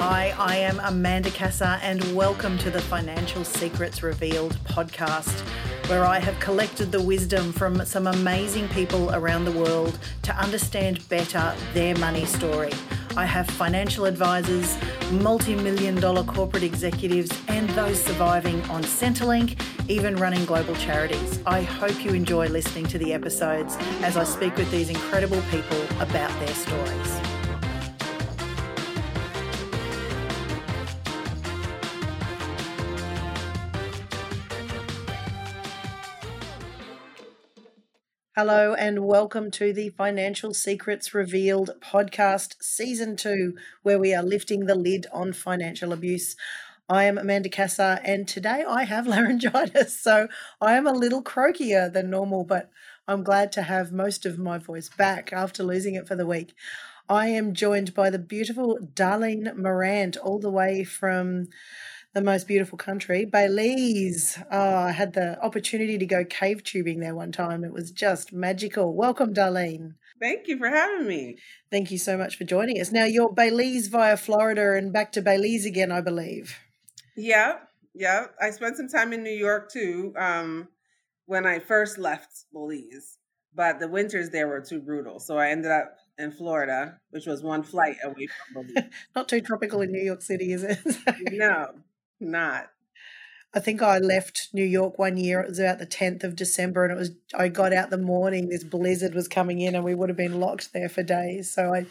Hi, 0.00 0.34
I 0.38 0.56
am 0.56 0.80
Amanda 0.80 1.30
Casa, 1.30 1.78
and 1.82 2.16
welcome 2.16 2.56
to 2.60 2.70
the 2.70 2.80
Financial 2.80 3.44
Secrets 3.44 4.02
Revealed 4.02 4.56
podcast, 4.64 5.40
where 5.90 6.06
I 6.06 6.18
have 6.18 6.40
collected 6.40 6.90
the 6.90 7.02
wisdom 7.02 7.52
from 7.52 7.84
some 7.84 8.06
amazing 8.06 8.66
people 8.68 9.14
around 9.14 9.44
the 9.44 9.52
world 9.52 9.98
to 10.22 10.34
understand 10.34 11.06
better 11.10 11.54
their 11.74 11.94
money 11.98 12.24
story. 12.24 12.72
I 13.14 13.26
have 13.26 13.46
financial 13.46 14.06
advisors, 14.06 14.74
multi 15.12 15.54
million 15.54 15.96
dollar 15.96 16.24
corporate 16.24 16.62
executives, 16.62 17.30
and 17.48 17.68
those 17.70 18.02
surviving 18.02 18.62
on 18.70 18.82
Centrelink, 18.84 19.60
even 19.86 20.16
running 20.16 20.46
global 20.46 20.76
charities. 20.76 21.40
I 21.44 21.60
hope 21.60 22.02
you 22.02 22.12
enjoy 22.12 22.48
listening 22.48 22.86
to 22.86 22.96
the 22.96 23.12
episodes 23.12 23.76
as 24.00 24.16
I 24.16 24.24
speak 24.24 24.56
with 24.56 24.70
these 24.70 24.88
incredible 24.88 25.42
people 25.50 25.82
about 26.00 26.30
their 26.40 26.54
stories. 26.54 27.29
Hello, 38.42 38.72
and 38.72 39.04
welcome 39.04 39.50
to 39.50 39.70
the 39.70 39.90
Financial 39.90 40.54
Secrets 40.54 41.12
Revealed 41.12 41.72
podcast, 41.82 42.54
season 42.62 43.14
two, 43.14 43.54
where 43.82 43.98
we 43.98 44.14
are 44.14 44.22
lifting 44.22 44.64
the 44.64 44.74
lid 44.74 45.06
on 45.12 45.34
financial 45.34 45.92
abuse. 45.92 46.36
I 46.88 47.04
am 47.04 47.18
Amanda 47.18 47.50
Casa, 47.50 48.00
and 48.02 48.26
today 48.26 48.64
I 48.66 48.84
have 48.84 49.06
laryngitis, 49.06 50.00
so 50.00 50.28
I 50.58 50.72
am 50.72 50.86
a 50.86 50.92
little 50.94 51.22
croakier 51.22 51.92
than 51.92 52.08
normal, 52.08 52.44
but 52.44 52.70
I'm 53.06 53.22
glad 53.22 53.52
to 53.52 53.62
have 53.64 53.92
most 53.92 54.24
of 54.24 54.38
my 54.38 54.56
voice 54.56 54.88
back 54.88 55.34
after 55.34 55.62
losing 55.62 55.94
it 55.94 56.08
for 56.08 56.16
the 56.16 56.26
week. 56.26 56.54
I 57.10 57.26
am 57.26 57.52
joined 57.52 57.92
by 57.92 58.08
the 58.08 58.18
beautiful 58.18 58.78
Darlene 58.94 59.54
Morant, 59.54 60.16
all 60.16 60.38
the 60.38 60.48
way 60.48 60.82
from 60.82 61.48
the 62.12 62.20
most 62.20 62.48
beautiful 62.48 62.76
country, 62.76 63.24
Belize. 63.24 64.38
Oh, 64.50 64.76
I 64.76 64.90
had 64.90 65.12
the 65.12 65.40
opportunity 65.42 65.96
to 65.98 66.06
go 66.06 66.24
cave 66.24 66.64
tubing 66.64 67.00
there 67.00 67.14
one 67.14 67.30
time. 67.30 67.64
It 67.64 67.72
was 67.72 67.92
just 67.92 68.32
magical. 68.32 68.94
Welcome, 68.94 69.32
Darlene. 69.32 69.94
Thank 70.20 70.48
you 70.48 70.58
for 70.58 70.68
having 70.68 71.06
me. 71.06 71.38
Thank 71.70 71.90
you 71.90 71.98
so 71.98 72.16
much 72.16 72.36
for 72.36 72.44
joining 72.44 72.80
us. 72.80 72.90
Now, 72.90 73.04
you're 73.04 73.32
Belize 73.32 73.86
via 73.88 74.16
Florida 74.16 74.74
and 74.74 74.92
back 74.92 75.12
to 75.12 75.22
Belize 75.22 75.64
again, 75.64 75.92
I 75.92 76.00
believe. 76.00 76.58
Yeah, 77.16 77.58
yeah. 77.94 78.26
I 78.40 78.50
spent 78.50 78.76
some 78.76 78.88
time 78.88 79.12
in 79.12 79.22
New 79.22 79.30
York 79.30 79.70
too 79.70 80.12
um, 80.18 80.68
when 81.26 81.46
I 81.46 81.60
first 81.60 81.96
left 81.96 82.44
Belize, 82.52 83.18
but 83.54 83.78
the 83.78 83.88
winters 83.88 84.30
there 84.30 84.48
were 84.48 84.60
too 84.60 84.80
brutal. 84.80 85.20
So 85.20 85.38
I 85.38 85.50
ended 85.50 85.70
up 85.70 85.94
in 86.18 86.32
Florida, 86.32 86.98
which 87.10 87.26
was 87.26 87.42
one 87.42 87.62
flight 87.62 87.96
away 88.04 88.26
from 88.26 88.66
Belize. 88.66 88.90
Not 89.14 89.28
too 89.28 89.40
tropical 89.40 89.80
in 89.80 89.92
New 89.92 90.02
York 90.02 90.22
City, 90.22 90.52
is 90.52 90.64
it? 90.64 90.80
no, 91.32 91.70
not. 92.20 92.70
I 93.52 93.58
think 93.58 93.82
I 93.82 93.98
left 93.98 94.48
New 94.52 94.64
York 94.64 94.96
one 94.98 95.16
year. 95.16 95.40
It 95.40 95.48
was 95.48 95.58
about 95.58 95.80
the 95.80 95.86
10th 95.86 96.22
of 96.22 96.36
December, 96.36 96.84
and 96.84 96.92
it 96.92 96.98
was 96.98 97.10
I 97.34 97.48
got 97.48 97.72
out 97.72 97.90
the 97.90 97.98
morning. 97.98 98.48
This 98.48 98.62
blizzard 98.62 99.12
was 99.12 99.26
coming 99.26 99.60
in, 99.60 99.74
and 99.74 99.84
we 99.84 99.94
would 99.94 100.08
have 100.08 100.16
been 100.16 100.38
locked 100.38 100.72
there 100.72 100.88
for 100.88 101.02
days. 101.02 101.52
So 101.52 101.74
I 101.74 101.86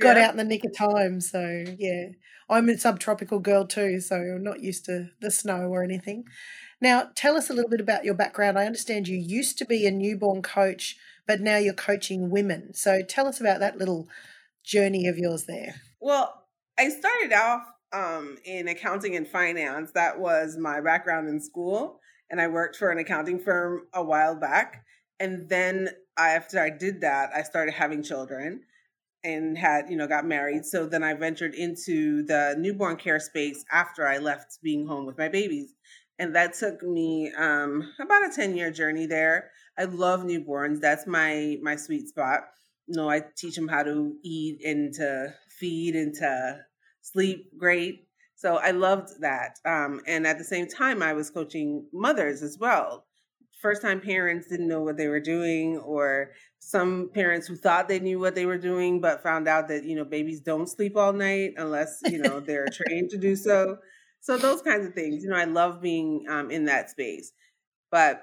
got 0.00 0.16
yeah. 0.16 0.24
out 0.24 0.30
in 0.30 0.38
the 0.38 0.44
nick 0.44 0.64
of 0.64 0.74
time. 0.74 1.20
So 1.20 1.64
yeah, 1.78 2.06
I'm 2.48 2.68
a 2.70 2.78
subtropical 2.78 3.40
girl 3.40 3.66
too, 3.66 4.00
so 4.00 4.16
I'm 4.16 4.42
not 4.42 4.60
used 4.60 4.86
to 4.86 5.10
the 5.20 5.30
snow 5.30 5.68
or 5.68 5.82
anything. 5.82 6.24
Now, 6.80 7.10
tell 7.14 7.36
us 7.36 7.50
a 7.50 7.52
little 7.52 7.70
bit 7.70 7.80
about 7.80 8.04
your 8.04 8.14
background. 8.14 8.58
I 8.58 8.66
understand 8.66 9.06
you 9.06 9.16
used 9.16 9.58
to 9.58 9.64
be 9.66 9.86
a 9.86 9.90
newborn 9.90 10.42
coach, 10.42 10.96
but 11.26 11.40
now 11.40 11.58
you're 11.58 11.74
coaching 11.74 12.30
women. 12.30 12.74
So 12.74 13.02
tell 13.02 13.26
us 13.26 13.40
about 13.40 13.60
that 13.60 13.78
little 13.78 14.08
journey 14.64 15.06
of 15.06 15.18
yours 15.18 15.44
there. 15.44 15.76
Well, 16.00 16.46
I 16.78 16.88
started 16.88 17.32
off 17.32 17.71
um, 17.92 18.36
in 18.44 18.68
accounting 18.68 19.16
and 19.16 19.26
finance. 19.26 19.92
That 19.92 20.18
was 20.18 20.56
my 20.56 20.80
background 20.80 21.28
in 21.28 21.40
school. 21.40 22.00
And 22.30 22.40
I 22.40 22.48
worked 22.48 22.76
for 22.76 22.90
an 22.90 22.98
accounting 22.98 23.38
firm 23.38 23.86
a 23.92 24.02
while 24.02 24.34
back. 24.34 24.84
And 25.20 25.48
then 25.48 25.90
after 26.18 26.60
I 26.60 26.70
did 26.70 27.00
that, 27.02 27.30
I 27.34 27.42
started 27.42 27.74
having 27.74 28.02
children 28.02 28.62
and 29.24 29.56
had, 29.56 29.88
you 29.88 29.96
know, 29.96 30.06
got 30.06 30.26
married. 30.26 30.64
So 30.64 30.86
then 30.86 31.04
I 31.04 31.14
ventured 31.14 31.54
into 31.54 32.24
the 32.24 32.56
newborn 32.58 32.96
care 32.96 33.20
space 33.20 33.64
after 33.70 34.06
I 34.06 34.18
left 34.18 34.58
being 34.62 34.86
home 34.86 35.06
with 35.06 35.18
my 35.18 35.28
babies. 35.28 35.74
And 36.18 36.34
that 36.34 36.54
took 36.54 36.82
me 36.82 37.32
um, 37.36 37.92
about 38.00 38.26
a 38.26 38.32
10 38.34 38.56
year 38.56 38.70
journey 38.70 39.06
there. 39.06 39.50
I 39.78 39.84
love 39.84 40.20
newborns. 40.20 40.80
That's 40.80 41.06
my 41.06 41.58
my 41.62 41.76
sweet 41.76 42.08
spot. 42.08 42.40
You 42.86 42.96
know, 42.96 43.08
I 43.08 43.22
teach 43.36 43.56
them 43.56 43.68
how 43.68 43.82
to 43.82 44.14
eat 44.22 44.60
and 44.64 44.92
to 44.94 45.34
feed 45.58 45.94
and 45.94 46.14
to 46.14 46.60
sleep 47.02 47.50
great. 47.58 48.06
So 48.36 48.56
I 48.56 48.70
loved 48.70 49.20
that. 49.20 49.58
Um, 49.64 50.00
and 50.06 50.26
at 50.26 50.38
the 50.38 50.44
same 50.44 50.66
time, 50.66 51.02
I 51.02 51.12
was 51.12 51.30
coaching 51.30 51.86
mothers 51.92 52.42
as 52.42 52.58
well. 52.58 53.04
First 53.60 53.82
time 53.82 54.00
parents 54.00 54.48
didn't 54.48 54.66
know 54.66 54.80
what 54.80 54.96
they 54.96 55.06
were 55.06 55.20
doing, 55.20 55.78
or 55.78 56.32
some 56.58 57.10
parents 57.14 57.46
who 57.46 57.54
thought 57.54 57.88
they 57.88 58.00
knew 58.00 58.18
what 58.18 58.34
they 58.34 58.46
were 58.46 58.58
doing, 58.58 59.00
but 59.00 59.22
found 59.22 59.46
out 59.46 59.68
that, 59.68 59.84
you 59.84 59.94
know, 59.94 60.04
babies 60.04 60.40
don't 60.40 60.68
sleep 60.68 60.96
all 60.96 61.12
night 61.12 61.52
unless, 61.56 62.00
you 62.06 62.18
know, 62.18 62.40
they're 62.46 62.66
trained 62.66 63.10
to 63.10 63.18
do 63.18 63.36
so. 63.36 63.76
So 64.20 64.36
those 64.36 64.62
kinds 64.62 64.86
of 64.86 64.94
things, 64.94 65.22
you 65.22 65.30
know, 65.30 65.36
I 65.36 65.44
love 65.44 65.80
being 65.80 66.24
um, 66.28 66.50
in 66.50 66.64
that 66.64 66.90
space. 66.90 67.32
But 67.92 68.22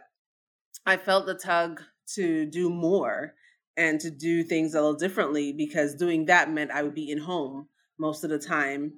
I 0.85 0.97
felt 0.97 1.25
the 1.25 1.35
tug 1.35 1.81
to 2.15 2.45
do 2.45 2.69
more 2.69 3.35
and 3.77 3.99
to 4.01 4.11
do 4.11 4.43
things 4.43 4.73
a 4.73 4.81
little 4.81 4.97
differently 4.97 5.53
because 5.53 5.95
doing 5.95 6.25
that 6.25 6.51
meant 6.51 6.71
I 6.71 6.83
would 6.83 6.95
be 6.95 7.09
in 7.09 7.19
home 7.19 7.67
most 7.99 8.23
of 8.23 8.29
the 8.29 8.39
time 8.39 8.93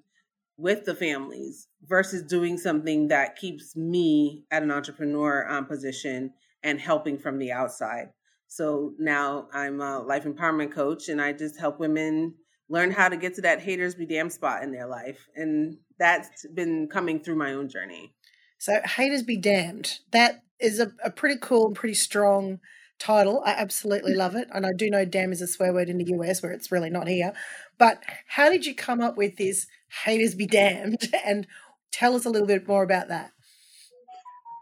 with 0.58 0.86
the 0.86 0.96
families 0.96 1.68
versus 1.84 2.24
doing 2.24 2.58
something 2.58 3.08
that 3.08 3.36
keeps 3.36 3.76
me 3.76 4.44
at 4.52 4.64
an 4.64 4.72
entrepreneur 4.72 5.50
um, 5.50 5.66
position 5.66 6.32
and 6.64 6.80
helping 6.80 7.18
from 7.18 7.40
the 7.40 7.52
outside. 7.52 8.10
So 8.48 8.94
now 9.00 9.48
I'm 9.54 9.82
a 9.82 10.00
life 10.00 10.26
empowerment 10.26 10.72
coach 10.72 11.10
and 11.10 11.22
I 11.22 11.34
just 11.34 11.60
help 11.60 11.80
women 11.80 12.36
learn 12.70 12.92
how 12.92 13.10
to 13.10 13.18
get 13.18 13.36
to 13.36 13.42
that 13.42 13.62
haters 13.62 13.96
be 13.96 14.06
damned 14.06 14.34
spot 14.34 14.64
in 14.64 14.72
their 14.72 14.88
life. 14.88 15.28
And 15.36 15.78
that's 15.98 16.46
been 16.54 16.88
coming 16.88 17.20
through 17.20 17.36
my 17.36 17.54
own 17.54 17.70
journey. 17.70 18.14
So, 18.58 18.80
haters 18.86 19.24
be 19.24 19.38
damned. 19.38 20.00
That 20.12 20.44
is 20.60 20.80
a, 20.80 20.92
a 21.04 21.10
pretty 21.10 21.40
cool 21.42 21.68
and 21.68 21.76
pretty 21.76 21.96
strong 21.96 22.60
title. 23.02 23.42
I 23.46 23.52
absolutely 23.52 24.14
love 24.14 24.36
it. 24.36 24.48
And 24.54 24.66
I 24.66 24.72
do 24.76 24.90
know 24.90 25.04
damn 25.04 25.32
is 25.32 25.42
a 25.42 25.48
swear 25.48 25.74
word 25.74 25.90
in 25.90 25.98
the 25.98 26.14
US 26.16 26.42
where 26.42 26.52
it's 26.52 26.72
really 26.72 26.90
not 26.90 27.08
here. 27.08 27.34
But 27.78 28.04
how 28.28 28.50
did 28.50 28.66
you 28.66 28.76
come 28.76 29.02
up 29.02 29.18
with 29.18 29.38
this 29.38 29.68
haters 30.04 30.36
be 30.36 30.46
damned? 30.46 31.10
And 31.26 31.48
tell 31.92 32.16
us 32.16 32.26
a 32.26 32.30
little 32.30 32.48
bit 32.48 32.68
more 32.68 32.84
about 32.84 33.10
that. 33.10 33.32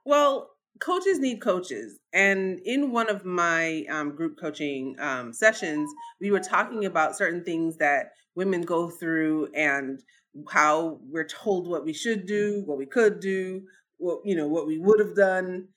Well, 0.05 0.50
coaches 0.79 1.19
need 1.19 1.41
coaches. 1.41 2.00
And 2.13 2.59
in 2.66 2.91
one 2.91 3.09
of 3.09 3.25
my 3.25 3.85
um, 3.89 4.16
group 4.16 4.39
coaching 4.39 4.95
um, 5.00 5.33
sessions, 5.33 5.89
we 6.19 6.31
were 6.31 6.39
talking 6.39 6.85
about 6.85 7.16
certain 7.16 7.44
things 7.44 7.77
that 7.77 8.11
women 8.35 8.61
go 8.61 8.89
through 8.89 9.50
and 9.53 10.01
how 10.50 11.00
we're 11.09 11.27
told 11.27 11.67
what 11.67 11.85
we 11.85 11.94
should 11.94 12.25
do, 12.25 12.63
what 12.66 12.77
we 12.77 12.85
could 12.85 13.19
do, 13.19 13.61
what 13.97 14.19
you 14.23 14.35
know, 14.35 14.47
what 14.47 14.66
we 14.67 14.77
would 14.77 15.00
have 15.00 15.16
done 15.16 15.67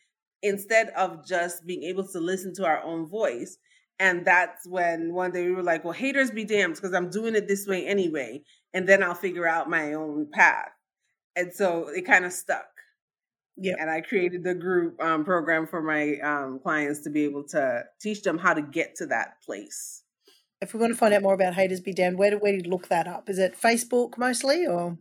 instead 0.42 0.88
of 0.90 1.26
just 1.26 1.66
being 1.66 1.84
able 1.84 2.06
to 2.08 2.20
listen 2.20 2.54
to 2.54 2.66
our 2.66 2.82
own 2.82 3.06
voice. 3.06 3.56
And 3.98 4.24
that's 4.24 4.66
when 4.66 5.14
one 5.14 5.30
day 5.30 5.46
we 5.46 5.52
were 5.52 5.62
like, 5.62 5.84
well, 5.84 5.92
haters 5.92 6.30
be 6.30 6.44
damned 6.44 6.74
because 6.74 6.92
I'm 6.92 7.10
doing 7.10 7.36
it 7.36 7.46
this 7.46 7.66
way 7.66 7.86
anyway. 7.86 8.42
And 8.74 8.88
then 8.88 9.02
I'll 9.02 9.14
figure 9.14 9.46
out 9.46 9.70
my 9.70 9.94
own 9.94 10.28
path. 10.32 10.70
And 11.36 11.52
so 11.52 11.88
it 11.88 12.04
kind 12.04 12.24
of 12.24 12.32
stuck. 12.32 12.66
Yeah. 13.56 13.74
And 13.78 13.90
I 13.90 14.00
created 14.00 14.42
the 14.44 14.54
group 14.54 15.00
um, 15.00 15.24
program 15.24 15.66
for 15.66 15.82
my 15.82 16.18
um, 16.20 16.58
clients 16.62 17.02
to 17.02 17.10
be 17.10 17.24
able 17.24 17.44
to 17.48 17.84
teach 18.00 18.22
them 18.22 18.38
how 18.38 18.54
to 18.54 18.62
get 18.62 18.96
to 18.96 19.06
that 19.06 19.42
place. 19.44 20.02
If 20.60 20.74
we 20.74 20.80
want 20.80 20.92
to 20.92 20.98
find 20.98 21.12
out 21.12 21.22
more 21.22 21.34
about 21.34 21.54
haters 21.54 21.80
be 21.80 21.92
damned, 21.92 22.18
where 22.18 22.30
do, 22.30 22.38
where 22.38 22.52
do 22.52 22.58
you 22.64 22.70
look 22.70 22.88
that 22.88 23.06
up? 23.06 23.28
Is 23.28 23.38
it 23.38 23.60
Facebook 23.60 24.16
mostly 24.16 24.66
or? 24.66 24.96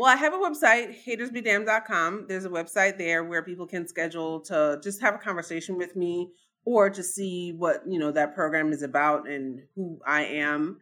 Well, 0.00 0.08
I 0.08 0.16
have 0.16 0.32
a 0.32 0.38
website, 0.38 0.96
hatersbedamned.com. 1.04 2.24
There's 2.26 2.46
a 2.46 2.48
website 2.48 2.96
there 2.96 3.22
where 3.22 3.42
people 3.42 3.66
can 3.66 3.86
schedule 3.86 4.40
to 4.44 4.80
just 4.82 4.98
have 5.02 5.14
a 5.14 5.18
conversation 5.18 5.76
with 5.76 5.94
me 5.94 6.30
or 6.64 6.88
to 6.88 7.02
see 7.02 7.52
what, 7.52 7.82
you 7.86 7.98
know, 7.98 8.10
that 8.10 8.34
program 8.34 8.72
is 8.72 8.80
about 8.80 9.28
and 9.28 9.60
who 9.74 10.00
I 10.06 10.24
am. 10.24 10.78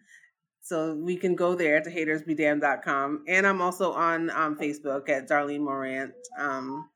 So 0.63 0.95
we 0.95 1.17
can 1.17 1.35
go 1.35 1.57
there 1.57 1.81
to 1.81 1.91
hatersbedamned.com. 1.91 3.25
And 3.27 3.45
I'm 3.45 3.61
also 3.61 3.91
on 3.91 4.31
um, 4.31 4.57
Facebook 4.57 5.09
at 5.09 5.29
Darlene 5.29 5.63
Morant. 5.63 6.15
Um, 6.39 6.89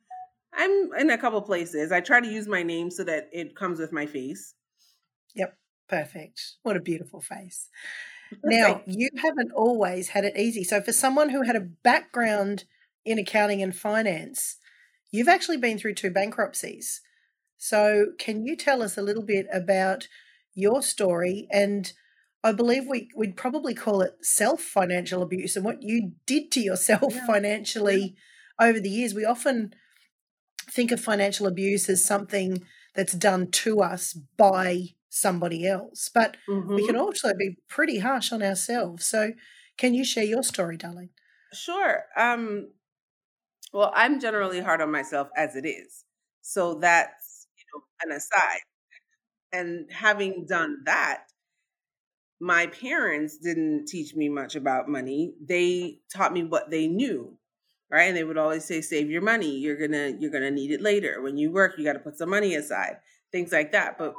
I'm 0.54 0.94
in 1.00 1.10
a 1.10 1.18
couple 1.18 1.42
places. 1.42 1.90
I 1.90 2.00
try 2.00 2.20
to 2.20 2.28
use 2.28 2.46
my 2.46 2.62
name 2.62 2.92
so 2.92 3.02
that 3.02 3.30
it 3.32 3.56
comes 3.56 3.80
with 3.80 3.90
my 3.90 4.06
face. 4.06 4.54
Yep, 5.34 5.56
perfect. 5.88 6.40
What 6.62 6.76
a 6.76 6.80
beautiful 6.80 7.20
face. 7.20 7.68
Now, 8.44 8.82
you 8.86 9.08
haven't 9.16 9.52
always 9.52 10.08
had 10.08 10.24
it 10.24 10.36
easy. 10.36 10.64
So, 10.64 10.80
for 10.80 10.92
someone 10.92 11.30
who 11.30 11.42
had 11.42 11.56
a 11.56 11.60
background 11.60 12.64
in 13.04 13.18
accounting 13.18 13.62
and 13.62 13.74
finance, 13.74 14.56
you've 15.10 15.28
actually 15.28 15.56
been 15.56 15.78
through 15.78 15.94
two 15.94 16.10
bankruptcies. 16.10 17.00
So, 17.56 18.06
can 18.18 18.44
you 18.44 18.56
tell 18.56 18.82
us 18.82 18.96
a 18.96 19.02
little 19.02 19.22
bit 19.22 19.46
about 19.52 20.08
your 20.54 20.82
story? 20.82 21.46
And 21.50 21.92
I 22.44 22.52
believe 22.52 22.86
we 22.88 23.08
would 23.14 23.36
probably 23.36 23.74
call 23.74 24.02
it 24.02 24.14
self 24.22 24.60
financial 24.60 25.22
abuse 25.22 25.56
and 25.56 25.64
what 25.64 25.82
you 25.82 26.12
did 26.26 26.50
to 26.52 26.60
yourself 26.60 27.14
yeah. 27.14 27.26
financially 27.26 28.16
yeah. 28.60 28.66
over 28.66 28.80
the 28.80 28.90
years. 28.90 29.14
We 29.14 29.24
often 29.24 29.74
think 30.70 30.90
of 30.90 31.00
financial 31.00 31.46
abuse 31.46 31.88
as 31.88 32.04
something 32.04 32.64
that's 32.94 33.12
done 33.12 33.50
to 33.50 33.80
us 33.80 34.12
by 34.36 34.88
somebody 35.14 35.66
else, 35.66 36.10
but 36.12 36.38
mm-hmm. 36.48 36.74
we 36.74 36.86
can 36.86 36.96
also 36.96 37.34
be 37.34 37.56
pretty 37.68 37.98
harsh 37.98 38.32
on 38.32 38.42
ourselves. 38.42 39.04
So, 39.04 39.32
can 39.76 39.92
you 39.92 40.04
share 40.04 40.24
your 40.24 40.42
story, 40.42 40.78
darling? 40.78 41.10
Sure. 41.52 42.04
Um, 42.16 42.70
well, 43.72 43.92
I'm 43.94 44.20
generally 44.20 44.60
hard 44.60 44.80
on 44.80 44.90
myself 44.90 45.28
as 45.36 45.54
it 45.54 45.66
is. 45.66 46.04
So 46.40 46.74
that's 46.74 47.46
you 47.56 47.64
know 47.74 47.84
an 48.04 48.16
aside. 48.16 48.60
And 49.52 49.90
having 49.92 50.46
done 50.46 50.82
that, 50.86 51.24
my 52.40 52.66
parents 52.68 53.36
didn't 53.36 53.86
teach 53.86 54.14
me 54.14 54.30
much 54.30 54.56
about 54.56 54.88
money. 54.88 55.34
They 55.46 56.00
taught 56.12 56.32
me 56.32 56.42
what 56.42 56.70
they 56.70 56.88
knew, 56.88 57.36
right? 57.90 58.04
And 58.04 58.16
they 58.16 58.24
would 58.24 58.38
always 58.38 58.64
say, 58.64 58.80
"Save 58.80 59.10
your 59.10 59.22
money. 59.22 59.58
You're 59.58 59.76
gonna 59.76 60.14
you're 60.18 60.30
gonna 60.30 60.50
need 60.50 60.70
it 60.70 60.80
later. 60.80 61.20
When 61.20 61.36
you 61.36 61.52
work, 61.52 61.74
you 61.76 61.84
got 61.84 61.94
to 61.94 61.98
put 61.98 62.18
some 62.18 62.30
money 62.30 62.54
aside." 62.54 62.96
Things 63.30 63.52
like 63.52 63.72
that. 63.72 63.98
But 63.98 64.14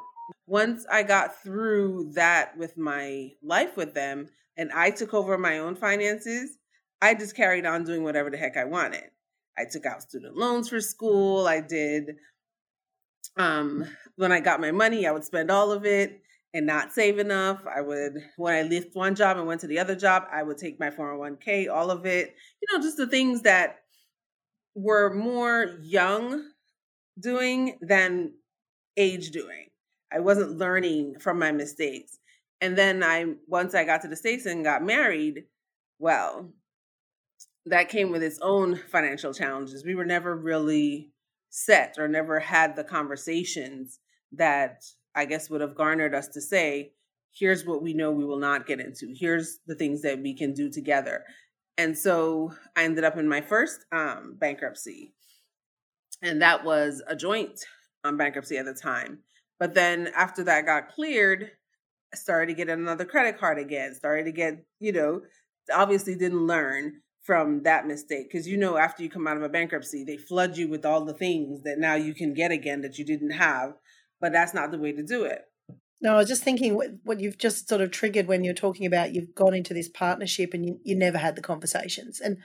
once 0.47 0.85
I 0.91 1.03
got 1.03 1.41
through 1.41 2.11
that 2.13 2.57
with 2.57 2.77
my 2.77 3.31
life 3.41 3.77
with 3.77 3.93
them, 3.93 4.29
and 4.57 4.71
I 4.71 4.91
took 4.91 5.13
over 5.13 5.37
my 5.37 5.59
own 5.59 5.75
finances, 5.75 6.57
I 7.01 7.13
just 7.15 7.35
carried 7.35 7.65
on 7.65 7.83
doing 7.83 8.03
whatever 8.03 8.29
the 8.29 8.37
heck 8.37 8.55
I 8.57 8.65
wanted. 8.65 9.09
I 9.57 9.65
took 9.69 9.85
out 9.85 10.01
student 10.01 10.37
loans 10.37 10.69
for 10.69 10.81
school. 10.81 11.47
I 11.47 11.61
did 11.61 12.15
um 13.37 13.85
when 14.15 14.31
I 14.31 14.39
got 14.39 14.61
my 14.61 14.71
money, 14.71 15.07
I 15.07 15.11
would 15.11 15.23
spend 15.23 15.49
all 15.49 15.71
of 15.71 15.85
it 15.85 16.21
and 16.53 16.65
not 16.65 16.93
save 16.93 17.19
enough. 17.19 17.61
I 17.65 17.81
would 17.81 18.13
when 18.37 18.53
I 18.53 18.61
left 18.67 18.95
one 18.95 19.15
job 19.15 19.37
and 19.37 19.47
went 19.47 19.61
to 19.61 19.67
the 19.67 19.79
other 19.79 19.95
job, 19.95 20.23
I 20.31 20.43
would 20.43 20.57
take 20.57 20.79
my 20.79 20.89
401k, 20.89 21.69
all 21.69 21.91
of 21.91 22.05
it. 22.05 22.35
You 22.61 22.67
know, 22.77 22.83
just 22.83 22.97
the 22.97 23.07
things 23.07 23.41
that 23.41 23.79
were 24.75 25.13
more 25.13 25.77
young 25.81 26.51
doing 27.19 27.77
than 27.81 28.33
age 28.97 29.31
doing. 29.31 29.69
I 30.13 30.19
wasn't 30.19 30.57
learning 30.57 31.19
from 31.19 31.39
my 31.39 31.51
mistakes. 31.51 32.19
And 32.61 32.77
then 32.77 33.03
I 33.03 33.33
once 33.47 33.75
I 33.75 33.83
got 33.83 34.01
to 34.01 34.07
the 34.07 34.15
States 34.15 34.45
and 34.45 34.63
got 34.63 34.83
married, 34.83 35.45
well, 35.99 36.49
that 37.65 37.89
came 37.89 38.11
with 38.11 38.23
its 38.23 38.39
own 38.41 38.79
financial 38.91 39.33
challenges. 39.33 39.85
We 39.85 39.95
were 39.95 40.05
never 40.05 40.35
really 40.35 41.11
set 41.49 41.95
or 41.97 42.07
never 42.07 42.39
had 42.39 42.75
the 42.75 42.83
conversations 42.83 43.99
that 44.31 44.83
I 45.15 45.25
guess 45.25 45.49
would 45.49 45.61
have 45.61 45.75
garnered 45.75 46.15
us 46.15 46.27
to 46.29 46.41
say, 46.41 46.93
here's 47.31 47.65
what 47.65 47.81
we 47.81 47.93
know 47.93 48.11
we 48.11 48.25
will 48.25 48.39
not 48.39 48.67
get 48.67 48.79
into. 48.79 49.13
Here's 49.15 49.59
the 49.67 49.75
things 49.75 50.01
that 50.01 50.19
we 50.19 50.35
can 50.35 50.53
do 50.53 50.69
together. 50.69 51.23
And 51.77 51.97
so 51.97 52.53
I 52.75 52.83
ended 52.83 53.03
up 53.03 53.17
in 53.17 53.27
my 53.27 53.41
first 53.41 53.85
um, 53.91 54.35
bankruptcy. 54.39 55.13
And 56.21 56.41
that 56.41 56.63
was 56.63 57.01
a 57.07 57.15
joint 57.15 57.59
um, 58.03 58.17
bankruptcy 58.17 58.57
at 58.57 58.65
the 58.65 58.73
time. 58.73 59.19
But 59.59 59.73
then 59.73 60.09
after 60.15 60.43
that 60.45 60.65
got 60.65 60.89
cleared, 60.89 61.51
I 62.13 62.17
started 62.17 62.47
to 62.47 62.57
get 62.57 62.69
another 62.69 63.05
credit 63.05 63.39
card 63.39 63.57
again, 63.57 63.95
started 63.95 64.25
to 64.25 64.31
get, 64.31 64.65
you 64.79 64.91
know, 64.91 65.21
obviously 65.71 66.15
didn't 66.15 66.45
learn 66.45 67.01
from 67.23 67.63
that 67.63 67.87
mistake 67.87 68.29
because 68.29 68.47
you 68.47 68.57
know 68.57 68.77
after 68.77 69.01
you 69.01 69.09
come 69.09 69.27
out 69.27 69.37
of 69.37 69.43
a 69.43 69.49
bankruptcy 69.49 70.03
they 70.03 70.17
flood 70.17 70.57
you 70.57 70.67
with 70.67 70.85
all 70.85 71.05
the 71.05 71.13
things 71.13 71.63
that 71.63 71.79
now 71.79 71.95
you 71.95 72.13
can 72.13 72.33
get 72.33 72.51
again 72.51 72.81
that 72.81 72.99
you 72.99 73.05
didn't 73.05 73.31
have 73.31 73.73
but 74.19 74.33
that's 74.33 74.53
not 74.53 74.71
the 74.71 74.77
way 74.77 74.91
to 74.91 75.03
do 75.03 75.23
it. 75.23 75.41
No 76.01 76.15
i 76.15 76.17
was 76.17 76.27
just 76.27 76.43
thinking 76.43 76.75
what, 76.75 76.89
what 77.03 77.21
you've 77.21 77.37
just 77.37 77.69
sort 77.69 77.81
of 77.81 77.91
triggered 77.91 78.27
when 78.27 78.43
you're 78.43 78.53
talking 78.53 78.85
about 78.85 79.13
you've 79.13 79.33
gone 79.33 79.53
into 79.53 79.73
this 79.73 79.87
partnership 79.87 80.53
and 80.53 80.65
you, 80.65 80.79
you 80.83 80.95
never 80.95 81.17
had 81.17 81.35
the 81.35 81.41
conversations 81.41 82.19
and 82.19 82.37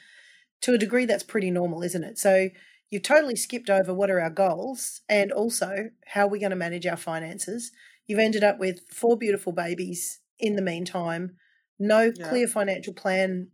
to 0.61 0.75
a 0.75 0.79
degree 0.79 1.07
that's 1.07 1.25
pretty 1.25 1.51
normal 1.51 1.83
isn't 1.83 2.05
it? 2.05 2.19
So 2.19 2.51
you've 2.91 3.03
totally 3.03 3.37
skipped 3.37 3.71
over 3.71 3.93
what 3.93 4.11
are 4.11 4.21
our 4.21 4.31
goals 4.31 5.03
and 5.09 5.31
also 5.33 5.91
how 6.09 6.27
we're 6.27 6.41
going 6.41 6.51
to 6.51 6.57
manage 6.57 6.87
our 6.87 6.97
finances 6.97 7.71
you've 8.07 8.19
ended 8.19 8.43
up 8.45 8.59
with 8.59 8.81
four 8.91 9.17
beautiful 9.17 9.53
babies 9.53 10.21
in 10.39 10.57
the 10.57 10.63
meantime 10.63 11.37
no 11.79 12.13
yeah. 12.15 12.29
clear 12.29 12.49
financial 12.49 12.93
plan 12.93 13.49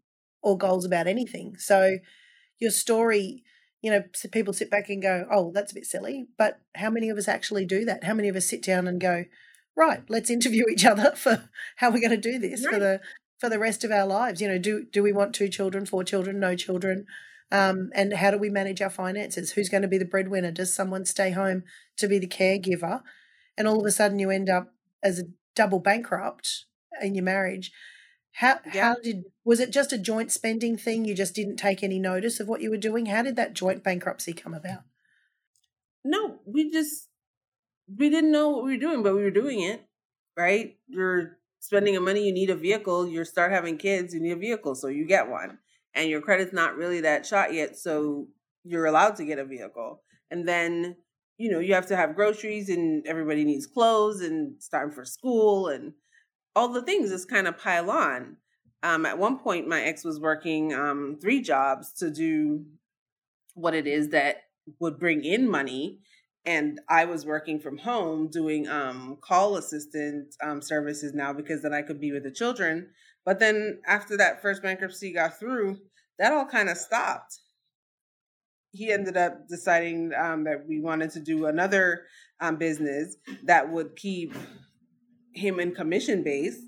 or 0.45 0.57
goals 0.57 0.85
about 0.85 1.07
anything. 1.07 1.57
So 1.59 1.99
your 2.61 2.71
story, 2.71 3.43
you 3.83 3.91
know, 3.91 4.05
people 4.31 4.53
sit 4.53 4.71
back 4.71 4.89
and 4.89 5.03
go, 5.03 5.27
"Oh, 5.31 5.51
that's 5.53 5.73
a 5.73 5.75
bit 5.75 5.87
silly," 5.87 6.27
but 6.39 6.61
how 6.77 6.91
many 6.91 7.09
of 7.09 7.19
us 7.19 7.29
actually 7.29 7.65
do 7.65 7.85
that? 7.87 8.05
How 8.05 8.15
many 8.15 8.29
of 8.29 8.37
us 8.37 8.47
sit 8.47 8.63
down 8.63 8.87
and 8.87 9.01
go, 9.01 9.25
"Right, 9.75 10.03
let's 10.09 10.31
interview 10.31 10.65
each 10.71 10.85
other 10.85 11.13
for 11.17 11.49
how 11.77 11.91
we're 11.91 12.01
going 12.01 12.11
to 12.11 12.17
do 12.17 12.39
this 12.39 12.65
right. 12.65 12.75
for 12.75 12.79
the 12.79 13.01
for 13.39 13.49
the 13.49 13.59
rest 13.59 13.83
of 13.83 13.91
our 13.91 14.07
lives." 14.07 14.41
You 14.41 14.49
know, 14.49 14.59
do 14.59 14.85
do 14.85 15.03
we 15.03 15.13
want 15.13 15.35
two 15.35 15.49
children, 15.49 15.87
four 15.87 16.05
children, 16.05 16.39
no 16.39 16.55
children? 16.55 17.07
Um, 17.55 17.91
and 17.95 18.15
how 18.15 18.31
do 18.31 18.39
we 18.39 18.51
manage 18.51 18.83
our 18.83 18.91
finances? 18.91 19.53
Who's 19.53 19.69
going 19.69 19.83
to 19.83 19.89
be 19.89 19.99
the 19.99 20.05
breadwinner? 20.05 20.51
Does 20.51 20.75
someone 20.75 21.05
stay 21.05 21.31
home 21.31 21.63
to 21.99 22.09
be 22.09 22.19
the 22.19 22.27
caregiver? 22.27 23.03
And 23.57 23.69
all 23.69 23.81
of 23.81 23.87
a 23.87 23.93
sudden, 23.93 24.19
you 24.19 24.31
end 24.31 24.51
up 24.51 24.73
as 25.03 25.21
a 25.21 25.25
double 25.55 25.79
bankrupt 25.79 26.65
in 27.01 27.15
your 27.15 27.25
marriage 27.25 27.71
how 28.35 28.59
yeah. 28.73 28.89
how 28.89 28.97
did 29.01 29.25
was 29.45 29.61
it 29.61 29.71
just 29.71 29.93
a 29.93 29.99
joint 29.99 30.33
spending 30.33 30.77
thing? 30.77 31.05
You 31.05 31.15
just 31.15 31.35
didn't 31.35 31.57
take 31.57 31.83
any 31.83 32.01
notice 32.01 32.41
of 32.41 32.49
what 32.49 32.61
you 32.61 32.71
were 32.71 32.77
doing. 32.77 33.07
How 33.07 33.23
did 33.23 33.37
that 33.37 33.55
joint 33.55 33.85
bankruptcy 33.85 34.33
come 34.33 34.55
about? 34.55 34.83
No, 36.05 36.41
we 36.45 36.71
just 36.71 37.09
we 37.97 38.11
didn't 38.11 38.33
know 38.33 38.49
what 38.49 38.65
we 38.65 38.73
were 38.73 38.81
doing, 38.81 39.03
but 39.05 39.15
we 39.15 39.23
were 39.23 39.31
doing 39.31 39.61
it. 39.61 39.87
Right? 40.37 40.77
You're 40.89 41.39
spending 41.61 41.97
a 41.97 42.01
money, 42.01 42.27
you 42.27 42.33
need 42.33 42.51
a 42.51 42.57
vehicle, 42.57 43.07
you 43.07 43.25
start 43.25 43.53
having 43.53 43.79
kids, 43.79 44.13
you 44.13 44.21
need 44.21 44.33
a 44.33 44.37
vehicle, 44.37 44.75
so 44.75 44.89
you 44.89 45.07
get 45.07 45.31
one. 45.31 45.59
And 45.95 46.09
your 46.09 46.21
credit's 46.21 46.53
not 46.53 46.77
really 46.77 47.01
that 47.03 47.25
shot 47.25 47.55
yet, 47.55 47.77
so 47.77 48.27
you're 48.65 48.87
allowed 48.87 49.17
to 49.17 49.25
get 49.25 49.39
a 49.39 49.45
vehicle. 49.45 50.03
And 50.31 50.49
then, 50.49 50.97
you 51.39 51.51
know, 51.51 51.61
you 51.61 51.75
have 51.75 51.87
to 51.89 51.97
have 51.97 52.17
groceries 52.17 52.69
and 52.69 53.07
everybody 53.07 53.45
needs 53.45 53.67
clothes 53.67 54.21
and 54.21 54.61
starting 54.61 54.93
for 54.95 55.05
school 55.05 55.69
and 55.69 55.93
all 56.57 56.69
the 56.69 56.83
things 56.83 57.11
just 57.11 57.29
kind 57.29 57.47
of 57.47 57.59
pile 57.59 57.91
on. 57.91 58.37
Um, 58.83 59.07
at 59.07 59.19
one 59.19 59.39
point, 59.39 59.69
my 59.69 59.83
ex 59.83 60.05
was 60.05 60.21
working 60.21 60.75
um, 60.75 61.19
three 61.21 61.41
jobs 61.41 61.93
to 61.95 62.11
do 62.11 62.65
what 63.55 63.75
it 63.75 63.87
is 63.87 64.11
that 64.11 64.43
would 64.81 64.99
bring 64.99 65.25
in 65.25 65.49
money. 65.49 66.01
And 66.45 66.81
I 66.89 67.07
was 67.07 67.25
working 67.25 67.59
from 67.59 67.79
home 67.79 68.29
doing 68.29 68.69
um, 68.69 69.17
call 69.23 69.57
assistant 69.57 70.35
um, 70.43 70.61
services 70.61 71.15
now 71.15 71.33
because 71.33 71.63
then 71.63 71.73
I 71.73 71.81
could 71.81 72.01
be 72.01 72.13
with 72.13 72.25
the 72.25 72.31
children. 72.31 72.91
But 73.25 73.39
then 73.39 73.81
after 73.87 74.17
that 74.17 74.43
first 74.43 74.63
bankruptcy 74.63 75.13
got 75.13 75.39
through, 75.39 75.79
that 76.19 76.33
all 76.33 76.47
kind 76.47 76.69
of 76.69 76.77
stopped. 76.77 77.39
He 78.73 78.93
ended 78.93 79.17
up 79.17 79.49
deciding 79.49 80.13
um, 80.15 80.45
that 80.45 80.67
we 80.69 80.81
wanted 80.81 81.11
to 81.13 81.21
do 81.21 81.47
another 81.47 82.03
um, 82.41 82.57
business 82.57 83.17
that 83.45 83.71
would 83.71 83.97
keep 83.97 84.35
him 85.33 85.61
in 85.61 85.75
commission 85.75 86.23
base, 86.23 86.59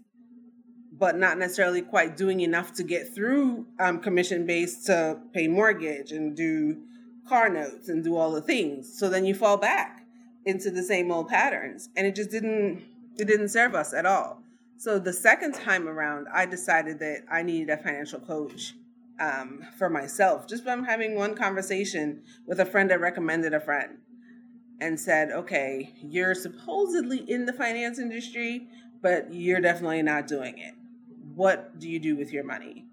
but 0.92 1.16
not 1.16 1.38
necessarily 1.38 1.82
quite 1.82 2.16
doing 2.16 2.40
enough 2.40 2.72
to 2.74 2.84
get 2.84 3.14
through 3.14 3.66
um, 3.80 4.00
commission 4.00 4.46
base 4.46 4.84
to 4.84 5.18
pay 5.34 5.48
mortgage 5.48 6.12
and 6.12 6.36
do 6.36 6.82
car 7.28 7.48
notes 7.48 7.88
and 7.88 8.04
do 8.04 8.16
all 8.16 8.32
the 8.32 8.40
things. 8.40 8.98
So 8.98 9.08
then 9.08 9.24
you 9.24 9.34
fall 9.34 9.56
back 9.56 10.00
into 10.44 10.70
the 10.70 10.82
same 10.82 11.10
old 11.10 11.28
patterns, 11.28 11.88
and 11.96 12.06
it 12.06 12.14
just 12.14 12.30
didn't 12.30 12.84
it 13.18 13.26
didn't 13.26 13.48
serve 13.48 13.74
us 13.74 13.92
at 13.92 14.06
all. 14.06 14.42
So 14.78 14.98
the 14.98 15.12
second 15.12 15.54
time 15.54 15.88
around, 15.88 16.26
I 16.32 16.44
decided 16.46 16.98
that 16.98 17.24
I 17.30 17.42
needed 17.42 17.70
a 17.70 17.78
financial 17.78 18.20
coach 18.20 18.74
um, 19.18 19.62
for 19.78 19.88
myself, 19.88 20.46
just 20.46 20.62
from 20.62 20.84
having 20.84 21.14
one 21.14 21.34
conversation 21.34 22.22
with 22.46 22.60
a 22.60 22.66
friend 22.66 22.90
that 22.90 23.00
recommended 23.00 23.54
a 23.54 23.60
friend 23.60 23.98
and 24.80 25.00
said, 25.00 25.30
okay, 25.30 25.94
you're 26.02 26.34
supposedly 26.34 27.18
in 27.30 27.46
the 27.46 27.52
finance 27.52 27.98
industry, 27.98 28.68
but 29.00 29.32
you're 29.32 29.60
definitely 29.60 30.02
not 30.02 30.26
doing 30.26 30.58
it. 30.58 30.74
What 31.34 31.78
do 31.78 31.88
you 31.88 31.98
do 31.98 32.14
with 32.14 32.30
your 32.30 32.44
money? 32.44 32.84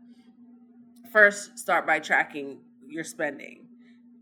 First, 1.12 1.60
start 1.60 1.86
by 1.86 2.00
tracking 2.00 2.60
your 2.88 3.04
spending. 3.04 3.68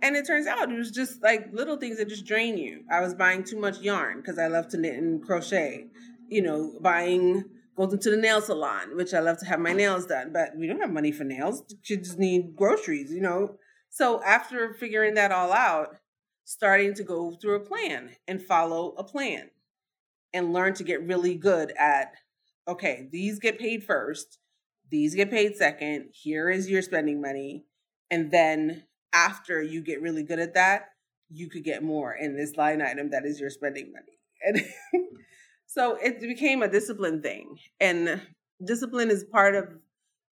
And 0.01 0.15
it 0.15 0.25
turns 0.25 0.48
out 0.48 0.72
it 0.72 0.77
was 0.77 0.89
just 0.89 1.22
like 1.22 1.53
little 1.53 1.77
things 1.77 1.98
that 1.98 2.10
just 2.10 2.25
drain 2.25 2.58
you. 2.58 2.84
I 2.89 3.01
was 3.01 3.13
buying 3.13 3.44
too 3.44 3.60
much 3.60 3.80
yarn 3.82 4.18
because 4.18 4.39
I 4.39 4.48
love 4.48 4.68
to 4.70 4.77
knit 4.77 4.96
and 4.96 5.24
crochet. 5.24 5.86
You 6.32 6.42
know, 6.42 6.74
buying, 6.82 7.44
going 7.76 8.00
to 8.00 8.10
the 8.10 8.18
nail 8.18 8.42
salon, 8.42 8.96
which 8.96 9.14
I 9.14 9.20
love 9.20 9.38
to 9.40 9.46
have 9.46 9.60
my 9.60 9.74
nails 9.74 10.08
done, 10.08 10.32
but 10.34 10.56
we 10.58 10.66
don't 10.66 10.82
have 10.82 10.92
money 10.92 11.12
for 11.12 11.24
nails. 11.24 11.62
Just 11.84 12.18
need 12.18 12.56
groceries, 12.56 13.12
you 13.12 13.22
know? 13.22 13.58
So 13.90 14.24
after 14.24 14.74
figuring 14.74 15.14
that 15.16 15.32
all 15.32 15.52
out, 15.52 15.98
starting 16.46 16.94
to 16.96 17.04
go 17.04 17.32
through 17.32 17.56
a 17.56 17.66
plan 17.66 18.12
and 18.28 18.42
follow 18.42 18.96
a 18.98 19.04
plan 19.04 19.52
and 20.34 20.54
learn 20.54 20.74
to 20.76 20.84
get 20.84 21.06
really 21.06 21.36
good 21.36 21.74
at 21.78 22.14
okay, 22.68 23.08
these 23.12 23.40
get 23.40 23.60
paid 23.60 23.84
first, 23.84 24.38
these 24.90 25.16
get 25.16 25.30
paid 25.30 25.56
second, 25.58 26.10
here 26.14 26.50
is 26.50 26.70
your 26.70 26.82
spending 26.82 27.22
money. 27.22 27.66
And 28.10 28.32
then 28.32 28.84
after 29.14 29.62
you 29.62 29.82
get 29.82 30.02
really 30.02 30.24
good 30.24 30.40
at 30.40 30.54
that, 30.54 30.90
you 31.30 31.50
could 31.50 31.64
get 31.64 31.84
more 31.84 32.14
in 32.14 32.36
this 32.36 32.56
line 32.58 32.82
item 32.82 33.10
that 33.12 33.26
is 33.26 33.40
your 33.40 33.50
spending 33.50 33.92
money. 33.92 34.18
And 34.44 34.60
so 35.74 35.96
it 35.96 36.20
became 36.20 36.63
a 36.63 36.68
discipline 36.68 37.22
thing. 37.22 37.58
And 37.80 38.22
discipline 38.62 39.10
is 39.10 39.24
part 39.24 39.56
of 39.56 39.70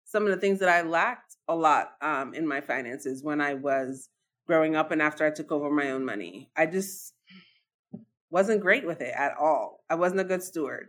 some 0.07 0.25
of 0.25 0.31
the 0.31 0.39
things 0.39 0.61
that 0.61 0.71
I 0.71 0.81
lacked 0.81 1.37
a 1.47 1.55
lot 1.55 1.93
um, 2.01 2.33
in 2.33 2.49
my 2.49 2.63
finances 2.63 3.23
when 3.23 3.43
I 3.43 3.53
was 3.53 4.09
growing 4.47 4.77
up 4.77 4.93
and 4.93 5.03
after 5.03 5.27
I 5.27 5.31
took 5.31 5.53
over 5.53 5.71
my 5.71 5.91
own 5.91 6.07
money. 6.07 6.49
I 6.57 6.65
just 6.65 7.13
wasn't 8.31 8.63
great 8.63 8.87
with 8.87 9.03
it 9.03 9.13
at 9.15 9.37
all. 9.39 9.85
I 9.91 9.97
wasn't 9.97 10.21
a 10.21 10.25
good 10.25 10.43
steward. 10.43 10.89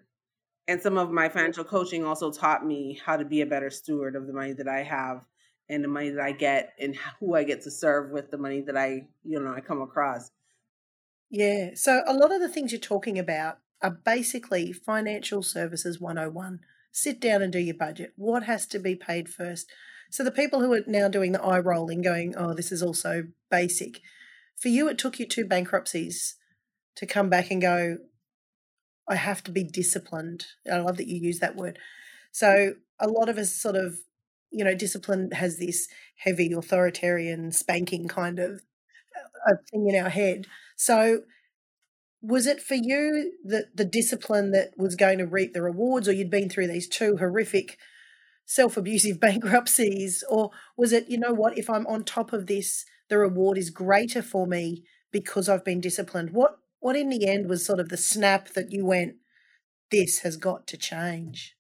And 0.70 0.82
some 0.82 0.98
of 0.98 1.12
my 1.12 1.28
financial 1.28 1.66
coaching 1.66 2.06
also 2.06 2.32
taught 2.32 2.66
me 2.66 3.02
how 3.06 3.18
to 3.18 3.26
be 3.26 3.42
a 3.42 3.46
better 3.46 3.70
steward 3.70 4.16
of 4.16 4.28
the 4.28 4.34
money 4.34 4.54
that 4.54 4.70
I 4.70 4.84
have 4.84 5.26
and 5.68 5.84
the 5.84 5.90
money 5.90 6.12
that 6.12 6.24
I 6.24 6.32
get 6.32 6.72
and 6.80 6.96
who 7.20 7.36
I 7.36 7.44
get 7.44 7.64
to 7.64 7.72
serve 7.72 8.12
with 8.12 8.32
the 8.32 8.38
money 8.38 8.62
that 8.62 8.78
I, 8.78 9.08
you 9.26 9.42
know, 9.42 9.54
I 9.54 9.60
come 9.60 9.82
across. 9.82 10.32
Yeah. 11.30 11.72
So 11.76 12.02
a 12.08 12.14
lot 12.14 12.34
of 12.34 12.40
the 12.40 12.48
things 12.48 12.72
you're 12.72 12.80
talking 12.80 13.20
about 13.20 13.60
are 13.82 13.92
basically 13.92 14.74
financial 14.74 15.44
services 15.44 16.00
101. 16.00 16.60
Sit 16.92 17.20
down 17.20 17.42
and 17.42 17.54
do 17.54 17.60
your 17.60 17.76
budget. 17.76 18.14
What 18.16 18.44
has 18.44 18.66
to 18.68 18.80
be 18.80 18.96
paid 18.96 19.30
first? 19.30 19.70
So 20.10 20.24
the 20.24 20.32
people 20.32 20.62
who 20.62 20.74
are 20.74 20.82
now 20.88 21.08
doing 21.08 21.32
the 21.32 21.42
eye 21.42 21.60
rolling, 21.60 22.02
going, 22.02 22.34
oh, 22.38 22.54
this 22.54 22.72
is 22.72 22.82
also 22.82 23.28
basic. 23.52 24.02
For 24.60 24.70
you, 24.70 24.88
it 24.88 24.98
took 24.98 25.20
you 25.20 25.26
two 25.26 25.46
bankruptcies 25.46 26.36
to 26.96 27.06
come 27.06 27.30
back 27.30 27.52
and 27.52 27.62
go, 27.62 27.98
I 29.08 29.16
have 29.16 29.44
to 29.44 29.52
be 29.52 29.64
disciplined. 29.64 30.46
I 30.72 30.80
love 30.80 30.98
that 30.98 31.08
you 31.08 31.18
use 31.18 31.40
that 31.40 31.56
word. 31.56 31.78
So 32.32 32.74
a 33.00 33.08
lot 33.08 33.30
of 33.30 33.38
us 33.38 33.54
sort 33.54 33.76
of, 33.76 34.00
you 34.52 34.64
know, 34.64 34.76
discipline 34.76 35.32
has 35.32 35.58
this 35.58 35.88
heavy 36.16 36.52
authoritarian 36.52 37.52
spanking 37.52 38.08
kind 38.08 38.40
of 38.40 38.62
uh, 39.48 39.56
thing 39.72 39.88
in 39.88 40.02
our 40.02 40.10
head. 40.10 40.48
So 40.76 41.22
was 42.22 42.48
it 42.48 42.62
for 42.62 42.76
you 42.76 43.34
that 43.46 43.76
the 43.76 43.86
discipline 43.86 44.52
that 44.52 44.72
was 44.78 44.96
going 44.96 45.18
to 45.20 45.26
reap 45.26 45.54
the 45.54 45.62
rewards, 45.62 46.08
or 46.08 46.14
you'd 46.14 46.32
been 46.32 46.50
through 46.50 46.68
these 46.68 46.88
two 46.88 47.18
horrific 47.18 47.78
self 48.46 48.78
abusive 48.78 49.20
bankruptcies? 49.22 50.24
Or 50.30 50.52
was 50.76 50.94
it, 50.94 51.10
you 51.10 51.18
know 51.18 51.34
what, 51.34 51.58
if 51.58 51.70
I'm 51.70 51.88
on 51.88 52.04
top 52.04 52.34
of 52.34 52.48
this, 52.48 52.86
the 53.10 53.18
reward 53.18 53.58
is 53.58 53.70
greater 53.70 54.22
for 54.22 54.48
me 54.48 54.84
because 55.12 55.48
I've 55.48 55.66
been 55.66 55.82
disciplined? 55.82 56.32
What 56.32 56.58
what 56.80 56.96
in 56.96 57.10
the 57.10 57.28
end 57.28 57.50
was 57.50 57.66
sort 57.66 57.80
of 57.80 57.90
the 57.90 57.98
snap 57.98 58.50
that 58.50 58.72
you 58.72 58.86
went, 58.86 59.16
this 59.90 60.20
has 60.20 60.38
got 60.38 60.68
to 60.68 60.78
change? 60.78 61.56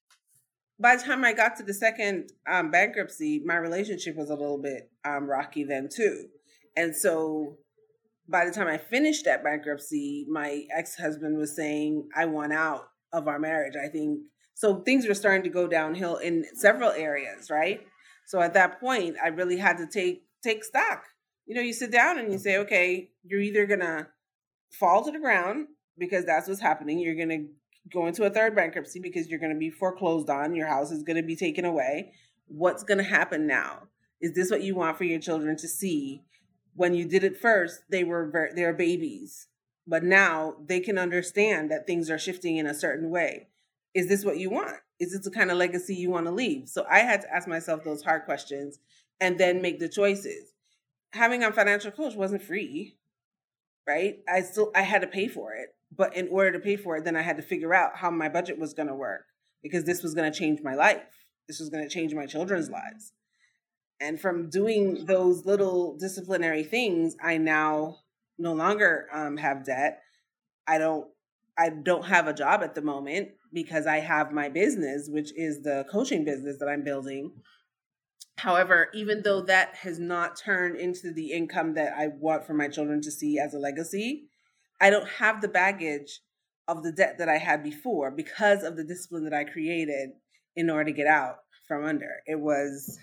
By 0.79 0.95
the 0.95 1.03
time 1.03 1.25
I 1.25 1.33
got 1.33 1.55
to 1.57 1.63
the 1.63 1.73
second 1.73 2.31
um, 2.47 2.69
bankruptcy, 2.69 3.41
my 3.43 3.55
relationship 3.55 4.15
was 4.15 4.29
a 4.29 4.35
little 4.35 4.61
bit 4.61 4.91
um, 5.03 5.27
rocky 5.27 5.63
then 5.63 5.89
too. 5.93 6.27
And 6.75 6.95
so 6.95 7.57
by 8.29 8.45
the 8.45 8.51
time 8.51 8.67
I 8.67 8.77
finished 8.77 9.25
that 9.25 9.43
bankruptcy, 9.43 10.25
my 10.29 10.65
ex 10.75 10.95
husband 10.95 11.37
was 11.37 11.55
saying, 11.55 12.09
I 12.15 12.25
want 12.25 12.53
out 12.53 12.89
of 13.13 13.27
our 13.27 13.39
marriage. 13.39 13.73
I 13.81 13.87
think 13.87 14.19
so. 14.53 14.81
Things 14.81 15.07
were 15.07 15.13
starting 15.13 15.43
to 15.43 15.49
go 15.49 15.67
downhill 15.67 16.17
in 16.17 16.45
several 16.55 16.91
areas, 16.91 17.49
right? 17.49 17.81
So 18.25 18.41
at 18.41 18.53
that 18.55 18.79
point, 18.79 19.15
I 19.23 19.29
really 19.29 19.57
had 19.57 19.77
to 19.77 19.87
take 19.87 20.23
take 20.43 20.63
stock. 20.63 21.03
You 21.45 21.55
know, 21.55 21.61
you 21.61 21.73
sit 21.73 21.91
down 21.91 22.19
and 22.19 22.31
you 22.31 22.37
say, 22.37 22.57
okay, 22.57 23.11
you're 23.23 23.39
either 23.39 23.65
gonna 23.65 24.09
fall 24.71 25.03
to 25.05 25.11
the 25.11 25.19
ground 25.19 25.67
because 25.97 26.25
that's 26.25 26.47
what's 26.47 26.61
happening. 26.61 26.99
You're 26.99 27.15
gonna 27.15 27.45
go 27.91 28.07
into 28.07 28.23
a 28.23 28.29
third 28.29 28.55
bankruptcy 28.55 28.99
because 28.99 29.29
you're 29.29 29.39
gonna 29.39 29.55
be 29.55 29.69
foreclosed 29.69 30.29
on. 30.29 30.53
Your 30.53 30.67
house 30.67 30.91
is 30.91 31.03
gonna 31.03 31.23
be 31.23 31.37
taken 31.37 31.63
away. 31.63 32.13
What's 32.47 32.83
gonna 32.83 33.03
happen 33.03 33.47
now? 33.47 33.83
Is 34.19 34.33
this 34.33 34.51
what 34.51 34.63
you 34.63 34.75
want 34.75 34.97
for 34.97 35.05
your 35.05 35.19
children 35.19 35.55
to 35.57 35.67
see? 35.67 36.23
When 36.77 36.93
you 36.93 37.05
did 37.05 37.23
it 37.23 37.35
first, 37.35 37.81
they 37.89 38.03
were 38.03 38.27
very, 38.27 38.53
they're 38.53 38.73
babies, 38.73 39.47
but 39.87 40.03
now 40.03 40.55
they 40.63 40.79
can 40.79 40.97
understand 40.97 41.71
that 41.71 41.87
things 41.87 42.09
are 42.09 42.19
shifting 42.19 42.57
in 42.57 42.67
a 42.67 42.73
certain 42.73 43.09
way. 43.09 43.47
Is 43.95 44.07
this 44.07 44.23
what 44.23 44.37
you 44.37 44.51
want? 44.51 44.77
Is 44.99 45.11
this 45.11 45.25
the 45.25 45.31
kind 45.31 45.49
of 45.49 45.57
legacy 45.57 45.95
you 45.95 46.11
want 46.11 46.27
to 46.27 46.31
leave? 46.31 46.69
So 46.69 46.85
I 46.89 46.99
had 46.99 47.21
to 47.21 47.33
ask 47.33 47.47
myself 47.47 47.83
those 47.83 48.03
hard 48.03 48.25
questions 48.25 48.77
and 49.19 49.39
then 49.39 49.61
make 49.61 49.79
the 49.79 49.89
choices. 49.89 50.53
Having 51.13 51.43
a 51.43 51.51
financial 51.51 51.89
coach 51.89 52.13
wasn't 52.13 52.43
free, 52.43 52.95
right? 53.87 54.19
I 54.31 54.41
still 54.41 54.71
I 54.75 54.81
had 54.81 55.01
to 55.01 55.07
pay 55.07 55.27
for 55.27 55.53
it, 55.53 55.69
but 55.95 56.15
in 56.15 56.27
order 56.27 56.51
to 56.51 56.59
pay 56.59 56.75
for 56.75 56.95
it, 56.97 57.05
then 57.05 57.15
I 57.15 57.23
had 57.23 57.37
to 57.37 57.43
figure 57.43 57.73
out 57.73 57.95
how 57.95 58.11
my 58.11 58.29
budget 58.29 58.59
was 58.59 58.75
going 58.75 58.89
to 58.89 58.93
work 58.93 59.25
because 59.63 59.85
this 59.85 60.03
was 60.03 60.13
going 60.13 60.31
to 60.31 60.37
change 60.37 60.59
my 60.61 60.75
life. 60.75 61.25
This 61.47 61.59
was 61.59 61.69
going 61.69 61.83
to 61.83 61.89
change 61.89 62.13
my 62.13 62.27
children's 62.27 62.69
lives. 62.69 63.13
And 63.99 64.19
from 64.19 64.49
doing 64.49 65.05
those 65.05 65.45
little 65.45 65.97
disciplinary 65.97 66.63
things, 66.63 67.15
I 67.21 67.37
now 67.37 67.97
no 68.37 68.53
longer 68.53 69.07
um, 69.11 69.37
have 69.37 69.65
debt. 69.65 70.01
I 70.67 70.77
don't 70.77 71.07
I 71.57 71.69
don't 71.69 72.05
have 72.05 72.27
a 72.27 72.33
job 72.33 72.61
at 72.61 72.75
the 72.75 72.83
moment 72.83 73.29
because 73.51 73.87
I 73.87 73.97
have 73.97 74.31
my 74.31 74.47
business, 74.47 75.09
which 75.09 75.35
is 75.35 75.63
the 75.63 75.85
coaching 75.91 76.23
business 76.23 76.57
that 76.59 76.67
I'm 76.67 76.83
building. 76.83 77.31
However, 78.37 78.89
even 78.93 79.23
though 79.23 79.41
that 79.41 79.73
has 79.77 79.97
not 79.97 80.37
turned 80.37 80.75
into 80.75 81.11
the 81.11 81.31
income 81.31 81.73
that 81.73 81.93
I 81.97 82.09
want 82.09 82.45
for 82.45 82.53
my 82.53 82.67
children 82.67 83.01
to 83.01 83.11
see 83.11 83.39
as 83.39 83.55
a 83.55 83.59
legacy, 83.59 84.25
I 84.79 84.91
don't 84.91 85.07
have 85.07 85.41
the 85.41 85.47
baggage 85.47 86.19
of 86.67 86.83
the 86.83 86.91
debt 86.91 87.17
that 87.17 87.29
I 87.29 87.37
had 87.37 87.63
before 87.63 88.11
because 88.11 88.61
of 88.61 88.75
the 88.75 88.83
discipline 88.83 89.23
that 89.23 89.33
I 89.33 89.43
created 89.43 90.11
in 90.55 90.69
order 90.69 90.85
to 90.85 90.91
get 90.91 91.07
out 91.07 91.37
from 91.67 91.83
under. 91.83 92.17
It 92.27 92.39
was 92.39 92.99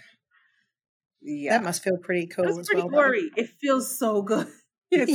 yeah. 1.25 1.57
That 1.59 1.65
must 1.65 1.83
feel 1.83 1.97
pretty 1.97 2.27
cool 2.27 2.45
That's 2.45 2.59
as 2.59 2.67
pretty 2.67 2.83
well. 2.83 2.91
Gory. 2.91 3.31
It 3.37 3.51
feels 3.61 3.99
so 3.99 4.23
good. 4.23 4.47
Yes, 4.91 5.11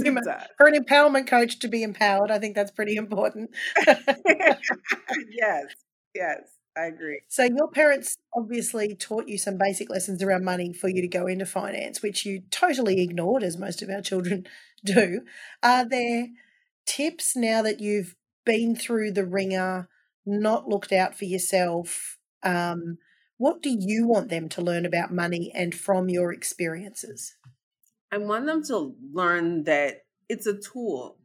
For 0.58 0.68
an 0.68 0.74
empowerment 0.84 1.28
coach 1.28 1.60
to 1.60 1.70
be 1.70 1.84
empowered, 1.84 2.32
I 2.32 2.40
think 2.40 2.54
that's 2.54 2.72
pretty 2.72 2.98
important. 2.98 3.52
yes, 3.88 5.68
yes, 6.14 6.42
I 6.76 6.86
agree. 6.88 7.22
So, 7.30 7.46
your 7.46 7.70
parents 7.70 8.18
obviously 8.36 8.94
taught 8.94 9.30
you 9.30 9.38
some 9.38 9.58
basic 9.58 9.90
lessons 9.90 10.22
around 10.22 10.44
money 10.44 10.74
for 10.74 10.90
you 10.90 11.02
to 11.02 11.08
go 11.08 11.28
into 11.28 11.46
finance, 11.46 12.02
which 12.02 12.26
you 12.26 12.42
totally 12.52 13.02
ignored, 13.02 13.42
as 13.42 13.56
most 13.56 13.82
of 13.82 13.90
our 13.90 14.02
children 14.02 14.48
do. 14.84 15.22
Are 15.64 15.88
there 15.88 16.28
tips 16.86 17.38
now 17.38 17.62
that 17.62 17.80
you've 17.80 18.18
been 18.46 18.76
through 18.76 19.12
the 19.12 19.26
wringer, 19.26 19.88
not 20.26 20.68
looked 20.68 20.92
out 20.92 21.16
for 21.16 21.24
yourself? 21.24 22.18
Um, 22.44 22.98
what 23.40 23.62
do 23.62 23.70
you 23.70 24.06
want 24.06 24.28
them 24.28 24.50
to 24.50 24.62
learn 24.62 24.86
about 24.86 25.14
money 25.14 25.50
and 25.56 25.74
from 25.74 26.10
your 26.10 26.34
experiences? 26.34 27.38
I 28.12 28.18
want 28.18 28.46
them 28.46 28.62
to 28.66 28.94
learn 29.14 29.64
that 29.64 30.04
it's 30.28 30.46
a 30.46 30.58
tool. 30.58 31.18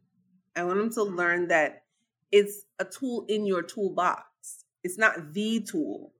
I 0.55 0.63
want 0.63 0.77
them 0.77 0.93
to 0.93 1.03
learn 1.03 1.49
that 1.49 1.83
it's 2.31 2.63
a 2.79 2.85
tool 2.85 3.25
in 3.27 3.45
your 3.45 3.61
toolbox. 3.61 4.23
It's 4.81 4.97
not 4.97 5.33
the 5.33 5.59
tool. 5.59 6.13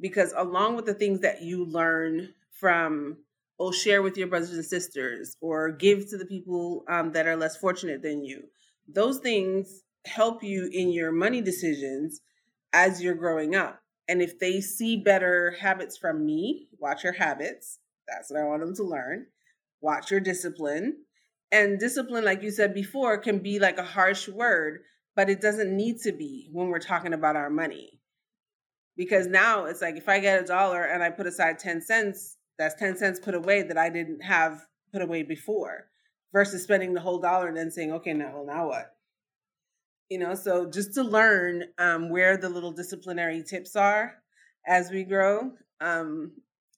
Because 0.00 0.32
along 0.36 0.76
with 0.76 0.86
the 0.86 0.94
things 0.94 1.20
that 1.22 1.42
you 1.42 1.64
learn 1.64 2.32
from, 2.52 3.16
or 3.58 3.72
share 3.72 4.02
with 4.02 4.16
your 4.16 4.28
brothers 4.28 4.52
and 4.54 4.64
sisters, 4.64 5.36
or 5.40 5.72
give 5.72 6.08
to 6.10 6.16
the 6.16 6.26
people 6.26 6.84
um, 6.88 7.10
that 7.10 7.26
are 7.26 7.36
less 7.36 7.56
fortunate 7.56 8.02
than 8.02 8.24
you, 8.24 8.44
those 8.86 9.18
things 9.18 9.82
help 10.06 10.44
you 10.44 10.70
in 10.72 10.92
your 10.92 11.10
money 11.10 11.40
decisions 11.40 12.20
as 12.72 13.02
you're 13.02 13.16
growing 13.16 13.56
up. 13.56 13.82
And 14.08 14.22
if 14.22 14.38
they 14.38 14.60
see 14.60 14.96
better 14.96 15.56
habits 15.60 15.96
from 15.96 16.24
me, 16.24 16.68
watch 16.78 17.04
your 17.04 17.12
habits. 17.12 17.78
That's 18.08 18.30
what 18.30 18.40
I 18.40 18.44
want 18.44 18.60
them 18.60 18.74
to 18.76 18.82
learn. 18.82 19.26
Watch 19.80 20.10
your 20.10 20.20
discipline. 20.20 21.04
And 21.52 21.78
discipline, 21.78 22.24
like 22.24 22.42
you 22.42 22.50
said 22.50 22.74
before, 22.74 23.18
can 23.18 23.38
be 23.38 23.58
like 23.58 23.78
a 23.78 23.82
harsh 23.84 24.28
word, 24.28 24.80
but 25.14 25.30
it 25.30 25.40
doesn't 25.40 25.74
need 25.74 26.00
to 26.00 26.12
be 26.12 26.48
when 26.52 26.68
we're 26.68 26.78
talking 26.78 27.12
about 27.12 27.36
our 27.36 27.50
money. 27.50 28.00
Because 28.96 29.26
now 29.26 29.66
it's 29.66 29.82
like 29.82 29.96
if 29.96 30.08
I 30.08 30.18
get 30.20 30.42
a 30.42 30.46
dollar 30.46 30.84
and 30.84 31.02
I 31.02 31.10
put 31.10 31.26
aside 31.26 31.58
10 31.58 31.82
cents, 31.82 32.36
that's 32.58 32.74
10 32.74 32.96
cents 32.96 33.20
put 33.20 33.34
away 33.34 33.62
that 33.62 33.78
I 33.78 33.90
didn't 33.90 34.22
have 34.22 34.66
put 34.92 35.02
away 35.02 35.22
before 35.22 35.88
versus 36.32 36.62
spending 36.62 36.94
the 36.94 37.00
whole 37.00 37.20
dollar 37.20 37.48
and 37.48 37.56
then 37.56 37.70
saying, 37.70 37.92
okay, 37.92 38.12
now, 38.12 38.32
well, 38.34 38.46
now 38.46 38.68
what? 38.68 38.97
You 40.10 40.18
know 40.18 40.34
so 40.34 40.68
just 40.70 40.94
to 40.94 41.02
learn 41.02 41.64
um, 41.78 42.10
where 42.10 42.36
the 42.36 42.48
little 42.48 42.72
disciplinary 42.72 43.42
tips 43.42 43.76
are 43.76 44.14
as 44.66 44.90
we 44.90 45.04
grow 45.04 45.52
um, 45.80 46.32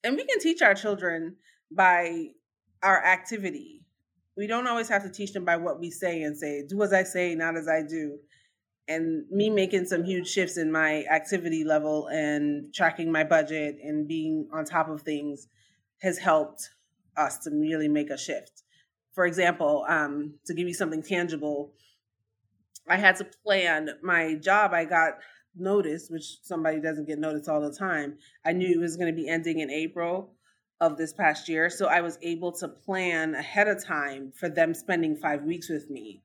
and 0.05 0.17
we 0.17 0.25
can 0.25 0.41
teach 0.41 0.63
our 0.63 0.75
children 0.75 1.37
by 1.71 2.29
our 2.83 3.05
activity. 3.05 3.83
We 4.37 4.47
don't 4.47 4.67
always 4.67 4.89
have 4.89 5.03
to 5.03 5.11
teach 5.11 5.33
them 5.33 5.45
by 5.45 5.57
what 5.57 5.79
we 5.79 5.91
say 5.91 6.23
and 6.23 6.37
say 6.37 6.65
do 6.67 6.83
as 6.83 6.93
i 6.93 7.03
say 7.03 7.35
not 7.35 7.57
as 7.57 7.69
i 7.69 7.83
do. 7.83 8.19
And 8.89 9.25
me 9.31 9.51
making 9.51 9.85
some 9.85 10.03
huge 10.03 10.29
shifts 10.29 10.57
in 10.57 10.73
my 10.73 11.05
activity 11.05 11.63
level 11.63 12.09
and 12.09 12.75
tracking 12.75 13.13
my 13.13 13.23
budget 13.23 13.77
and 13.83 14.09
being 14.09 14.49
on 14.53 14.65
top 14.65 14.89
of 14.89 15.03
things 15.03 15.47
has 16.03 16.19
helped 16.19 16.71
us 17.17 17.39
to 17.41 17.51
really 17.51 17.87
make 17.87 18.11
a 18.11 18.19
shift. 18.19 18.63
For 19.15 19.27
example 19.27 19.85
um, 19.89 20.35
to 20.47 20.55
give 20.55 20.67
you 20.67 20.75
something 20.75 21.03
tangible 21.03 21.73
I 22.89 22.97
had 22.97 23.17
to 23.17 23.27
plan 23.45 23.91
my 24.03 24.35
job. 24.35 24.73
I 24.73 24.85
got 24.85 25.15
notice, 25.57 26.09
which 26.09 26.39
somebody 26.43 26.81
doesn't 26.81 27.07
get 27.07 27.19
notice 27.19 27.49
all 27.49 27.61
the 27.61 27.77
time. 27.77 28.19
I 28.45 28.53
knew 28.53 28.69
it 28.69 28.81
was 28.81 28.97
going 28.97 29.15
to 29.15 29.21
be 29.21 29.29
ending 29.29 29.61
in 29.61 29.71
April 29.71 30.35
of 30.81 30.97
this 30.97 31.13
past 31.13 31.49
year. 31.49 31.69
So 31.69 31.87
I 31.87 32.01
was 32.01 32.19
able 32.23 32.53
to 32.53 32.69
plan 32.69 33.35
ahead 33.35 33.69
of 33.69 33.85
time 33.85 34.33
for 34.35 34.49
them 34.49 34.73
spending 34.75 35.17
five 35.17 35.43
weeks 35.43 35.69
with 35.69 35.91
me, 35.91 36.23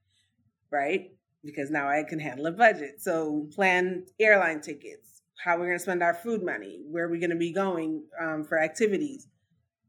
right? 0.72 1.12
Because 1.44 1.70
now 1.70 1.90
I 1.90 2.04
can 2.04 2.20
handle 2.20 2.46
a 2.48 2.52
budget. 2.52 3.02
So 3.02 3.48
plan 3.54 4.06
airline 4.20 4.62
tickets, 4.62 5.22
how 5.44 5.58
we're 5.58 5.68
going 5.68 5.78
to 5.78 5.84
spend 5.84 6.02
our 6.02 6.14
food 6.14 6.44
money, 6.44 6.82
where 6.90 7.10
we're 7.10 7.20
going 7.20 7.30
to 7.32 7.36
be 7.36 7.52
going 7.52 8.04
um, 8.20 8.44
for 8.44 8.62
activities, 8.62 9.28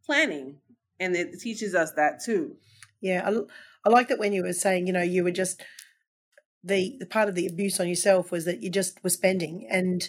planning, 0.04 0.56
and 0.98 1.14
it 1.14 1.38
teaches 1.40 1.74
us 1.74 1.92
that 1.92 2.22
too. 2.24 2.56
Yeah, 3.00 3.22
I, 3.24 3.40
I 3.84 3.90
like 3.90 4.08
that 4.08 4.18
when 4.18 4.32
you 4.32 4.42
were 4.42 4.52
saying, 4.52 4.86
you 4.86 4.92
know, 4.92 5.02
you 5.02 5.22
were 5.22 5.30
just 5.30 5.62
the 6.66 6.96
the 6.98 7.06
part 7.06 7.28
of 7.28 7.34
the 7.34 7.46
abuse 7.46 7.80
on 7.80 7.88
yourself 7.88 8.30
was 8.30 8.44
that 8.44 8.62
you 8.62 8.70
just 8.70 9.02
were 9.02 9.10
spending. 9.10 9.66
And 9.70 10.08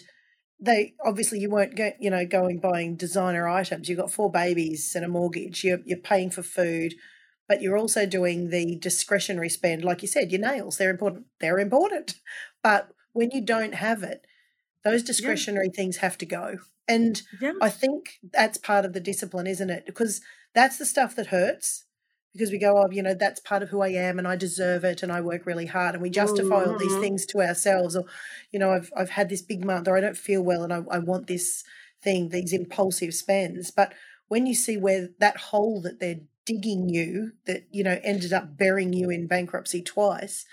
they 0.60 0.94
obviously 1.04 1.38
you 1.38 1.50
weren't 1.50 1.76
go, 1.76 1.92
you 2.00 2.10
know 2.10 2.26
going 2.26 2.58
buying 2.58 2.96
designer 2.96 3.48
items. 3.48 3.88
You've 3.88 3.98
got 3.98 4.10
four 4.10 4.30
babies 4.30 4.92
and 4.94 5.04
a 5.04 5.08
mortgage. 5.08 5.64
You're, 5.64 5.80
you're 5.84 5.98
paying 5.98 6.30
for 6.30 6.42
food 6.42 6.94
but 7.48 7.62
you're 7.62 7.78
also 7.78 8.04
doing 8.04 8.50
the 8.50 8.76
discretionary 8.76 9.48
spend. 9.48 9.82
Like 9.82 10.02
you 10.02 10.08
said 10.08 10.30
your 10.30 10.40
nails 10.40 10.76
they're 10.76 10.90
important. 10.90 11.26
They're 11.40 11.58
important. 11.58 12.14
But 12.60 12.90
when 13.12 13.30
you 13.30 13.40
don't 13.40 13.74
have 13.74 14.02
it 14.02 14.26
those 14.84 15.04
discretionary 15.04 15.70
yeah. 15.72 15.76
things 15.76 15.98
have 15.98 16.18
to 16.18 16.26
go. 16.26 16.58
And 16.88 17.22
yeah. 17.40 17.52
i 17.62 17.70
think 17.70 18.18
that's 18.32 18.58
part 18.58 18.84
of 18.84 18.92
the 18.92 19.00
discipline 19.00 19.46
isn't 19.46 19.70
it? 19.70 19.86
Because 19.86 20.20
that's 20.54 20.76
the 20.76 20.86
stuff 20.86 21.14
that 21.16 21.28
hurts 21.28 21.84
because 22.38 22.52
we 22.52 22.58
go, 22.58 22.78
oh, 22.78 22.88
you 22.90 23.02
know, 23.02 23.14
that's 23.14 23.40
part 23.40 23.64
of 23.64 23.68
who 23.68 23.82
I 23.82 23.88
am 23.88 24.16
and 24.16 24.28
I 24.28 24.36
deserve 24.36 24.84
it 24.84 25.02
and 25.02 25.10
I 25.10 25.20
work 25.20 25.44
really 25.44 25.66
hard 25.66 25.94
and 25.94 26.02
we 26.02 26.08
justify 26.08 26.60
mm-hmm. 26.60 26.70
all 26.70 26.78
these 26.78 26.92
mm-hmm. 26.92 27.00
things 27.00 27.26
to 27.26 27.40
ourselves 27.40 27.96
or, 27.96 28.04
you 28.52 28.60
know, 28.60 28.70
I've 28.70 28.92
I've 28.96 29.10
had 29.10 29.28
this 29.28 29.42
big 29.42 29.64
month 29.64 29.88
or 29.88 29.96
I 29.96 30.00
don't 30.00 30.16
feel 30.16 30.42
well 30.42 30.62
and 30.62 30.72
I, 30.72 30.82
I 30.88 30.98
want 30.98 31.26
this 31.26 31.64
thing, 32.00 32.28
these 32.28 32.52
impulsive 32.52 33.12
spends. 33.12 33.72
But 33.72 33.92
when 34.28 34.46
you 34.46 34.54
see 34.54 34.76
where 34.76 35.08
that 35.18 35.36
hole 35.36 35.80
that 35.82 35.98
they're 35.98 36.20
digging 36.46 36.88
you 36.88 37.32
that, 37.46 37.64
you 37.72 37.82
know, 37.82 37.98
ended 38.04 38.32
up 38.32 38.56
burying 38.56 38.92
you 38.92 39.10
in 39.10 39.26
bankruptcy 39.26 39.82
twice, 39.82 40.44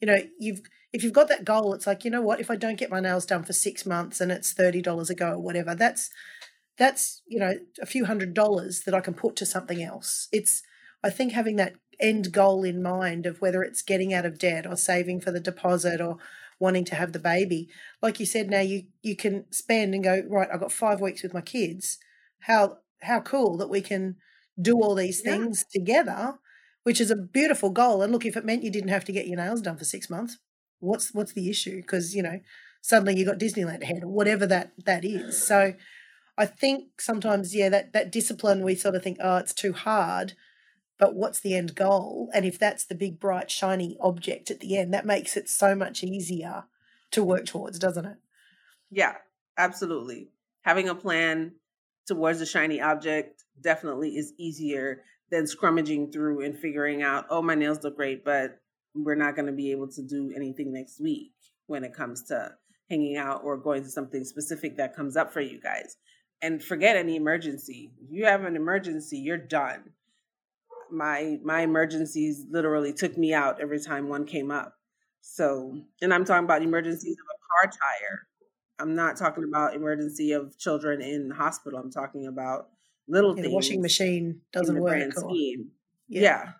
you 0.00 0.06
know, 0.06 0.16
you've 0.38 0.62
if 0.94 1.04
you've 1.04 1.12
got 1.12 1.28
that 1.28 1.44
goal, 1.44 1.74
it's 1.74 1.86
like, 1.86 2.06
you 2.06 2.10
know 2.10 2.22
what, 2.22 2.40
if 2.40 2.50
I 2.50 2.56
don't 2.56 2.78
get 2.78 2.90
my 2.90 3.00
nails 3.00 3.26
done 3.26 3.44
for 3.44 3.52
six 3.52 3.84
months 3.84 4.22
and 4.22 4.32
it's 4.32 4.54
thirty 4.54 4.80
dollars 4.80 5.10
a 5.10 5.14
go 5.14 5.32
or 5.32 5.38
whatever, 5.38 5.74
that's 5.74 6.08
that's, 6.78 7.20
you 7.26 7.38
know, 7.38 7.52
a 7.82 7.86
few 7.86 8.06
hundred 8.06 8.32
dollars 8.32 8.84
that 8.86 8.94
I 8.94 9.00
can 9.00 9.12
put 9.12 9.36
to 9.36 9.44
something 9.44 9.82
else. 9.82 10.28
It's 10.32 10.62
I 11.02 11.10
think 11.10 11.32
having 11.32 11.56
that 11.56 11.74
end 12.00 12.32
goal 12.32 12.64
in 12.64 12.82
mind 12.82 13.26
of 13.26 13.40
whether 13.40 13.62
it's 13.62 13.82
getting 13.82 14.12
out 14.14 14.24
of 14.24 14.38
debt 14.38 14.66
or 14.66 14.76
saving 14.76 15.20
for 15.20 15.30
the 15.30 15.40
deposit 15.40 16.00
or 16.00 16.18
wanting 16.60 16.84
to 16.86 16.94
have 16.94 17.12
the 17.12 17.18
baby, 17.18 17.68
like 18.02 18.18
you 18.20 18.26
said, 18.26 18.50
now 18.50 18.60
you 18.60 18.84
you 19.02 19.16
can 19.16 19.50
spend 19.52 19.94
and 19.94 20.04
go 20.04 20.22
right. 20.28 20.48
I've 20.52 20.60
got 20.60 20.72
five 20.72 21.00
weeks 21.00 21.22
with 21.22 21.34
my 21.34 21.40
kids. 21.40 21.98
How 22.40 22.78
how 23.02 23.20
cool 23.20 23.56
that 23.58 23.70
we 23.70 23.80
can 23.80 24.16
do 24.60 24.74
all 24.74 24.94
these 24.94 25.20
things 25.20 25.64
yeah. 25.72 25.80
together, 25.80 26.38
which 26.82 27.00
is 27.00 27.10
a 27.10 27.16
beautiful 27.16 27.70
goal. 27.70 28.02
And 28.02 28.12
look, 28.12 28.26
if 28.26 28.36
it 28.36 28.44
meant 28.44 28.64
you 28.64 28.72
didn't 28.72 28.88
have 28.88 29.04
to 29.04 29.12
get 29.12 29.28
your 29.28 29.36
nails 29.36 29.62
done 29.62 29.76
for 29.76 29.84
six 29.84 30.10
months, 30.10 30.38
what's 30.80 31.14
what's 31.14 31.32
the 31.32 31.48
issue? 31.48 31.76
Because 31.76 32.14
you 32.14 32.22
know 32.22 32.40
suddenly 32.80 33.16
you 33.16 33.24
got 33.24 33.38
Disneyland 33.38 33.82
ahead 33.82 34.02
or 34.02 34.08
whatever 34.08 34.46
that 34.46 34.72
that 34.84 35.04
is. 35.04 35.46
So 35.46 35.74
I 36.36 36.46
think 36.46 37.00
sometimes 37.00 37.54
yeah 37.54 37.68
that 37.68 37.92
that 37.92 38.12
discipline 38.12 38.64
we 38.64 38.74
sort 38.74 38.94
of 38.94 39.02
think 39.02 39.18
oh 39.20 39.36
it's 39.36 39.54
too 39.54 39.72
hard 39.72 40.34
but 40.98 41.14
what's 41.14 41.40
the 41.40 41.54
end 41.54 41.74
goal? 41.74 42.28
And 42.34 42.44
if 42.44 42.58
that's 42.58 42.84
the 42.84 42.94
big, 42.94 43.20
bright, 43.20 43.50
shiny 43.50 43.96
object 44.00 44.50
at 44.50 44.60
the 44.60 44.76
end, 44.76 44.92
that 44.92 45.06
makes 45.06 45.36
it 45.36 45.48
so 45.48 45.74
much 45.74 46.02
easier 46.02 46.64
to 47.12 47.24
work 47.24 47.46
towards, 47.46 47.78
doesn't 47.78 48.04
it? 48.04 48.16
Yeah, 48.90 49.14
absolutely. 49.56 50.30
Having 50.62 50.88
a 50.88 50.94
plan 50.94 51.52
towards 52.06 52.40
the 52.40 52.46
shiny 52.46 52.80
object 52.80 53.44
definitely 53.60 54.16
is 54.16 54.32
easier 54.38 55.02
than 55.30 55.44
scrummaging 55.44 56.12
through 56.12 56.44
and 56.44 56.58
figuring 56.58 57.02
out, 57.02 57.26
oh, 57.30 57.42
my 57.42 57.54
nails 57.54 57.84
look 57.84 57.96
great, 57.96 58.24
but 58.24 58.58
we're 58.94 59.14
not 59.14 59.36
going 59.36 59.46
to 59.46 59.52
be 59.52 59.70
able 59.70 59.88
to 59.88 60.02
do 60.02 60.32
anything 60.34 60.72
next 60.72 61.00
week 61.00 61.32
when 61.66 61.84
it 61.84 61.94
comes 61.94 62.24
to 62.24 62.50
hanging 62.90 63.16
out 63.16 63.42
or 63.44 63.56
going 63.56 63.82
to 63.82 63.90
something 63.90 64.24
specific 64.24 64.76
that 64.78 64.96
comes 64.96 65.16
up 65.16 65.32
for 65.32 65.40
you 65.40 65.60
guys. 65.60 65.96
And 66.40 66.62
forget 66.62 66.96
any 66.96 67.16
emergency. 67.16 67.92
If 68.02 68.10
you 68.10 68.24
have 68.24 68.44
an 68.44 68.56
emergency, 68.56 69.18
you're 69.18 69.36
done 69.36 69.92
my 70.90 71.38
my 71.42 71.60
emergencies 71.60 72.46
literally 72.50 72.92
took 72.92 73.16
me 73.16 73.32
out 73.34 73.60
every 73.60 73.80
time 73.80 74.08
one 74.08 74.24
came 74.24 74.50
up. 74.50 74.74
So, 75.20 75.78
and 76.00 76.12
I'm 76.14 76.24
talking 76.24 76.44
about 76.44 76.62
emergencies 76.62 77.16
of 77.16 77.26
a 77.34 77.66
car 77.66 77.72
tire. 77.72 78.26
I'm 78.78 78.94
not 78.94 79.16
talking 79.16 79.44
about 79.44 79.74
emergency 79.74 80.32
of 80.32 80.56
children 80.58 81.02
in 81.02 81.30
hospital. 81.30 81.78
I'm 81.78 81.90
talking 81.90 82.26
about 82.26 82.68
little 83.08 83.30
yeah, 83.30 83.42
things. 83.42 83.48
The 83.48 83.54
washing 83.54 83.82
machine 83.82 84.40
doesn't 84.52 84.80
work. 84.80 85.12
scheme. 85.12 85.70
Yeah. 86.08 86.22
yeah. 86.22 86.52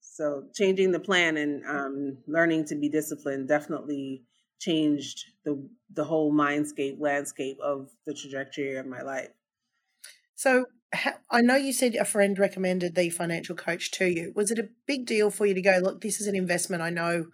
So 0.00 0.44
changing 0.54 0.92
the 0.92 1.00
plan 1.00 1.36
and 1.36 1.64
um, 1.66 2.18
learning 2.26 2.66
to 2.66 2.76
be 2.76 2.88
disciplined 2.88 3.48
definitely 3.48 4.22
changed 4.60 5.24
the 5.44 5.68
the 5.92 6.04
whole 6.04 6.32
mindscape 6.32 7.00
landscape 7.00 7.58
of 7.62 7.90
the 8.06 8.14
trajectory 8.14 8.76
of 8.76 8.86
my 8.86 9.02
life. 9.02 9.30
So 10.36 10.66
I 11.30 11.40
know 11.40 11.56
you 11.56 11.72
said 11.72 11.94
a 11.94 12.04
friend 12.04 12.38
recommended 12.38 12.94
the 12.94 13.10
financial 13.10 13.56
coach 13.56 13.90
to 13.92 14.06
you. 14.06 14.32
Was 14.34 14.50
it 14.50 14.58
a 14.58 14.68
big 14.86 15.06
deal 15.06 15.30
for 15.30 15.46
you 15.46 15.54
to 15.54 15.62
go, 15.62 15.78
look, 15.82 16.00
this 16.00 16.20
is 16.20 16.26
an 16.26 16.36
investment 16.36 16.82
I 16.82 16.90
know 16.90 17.26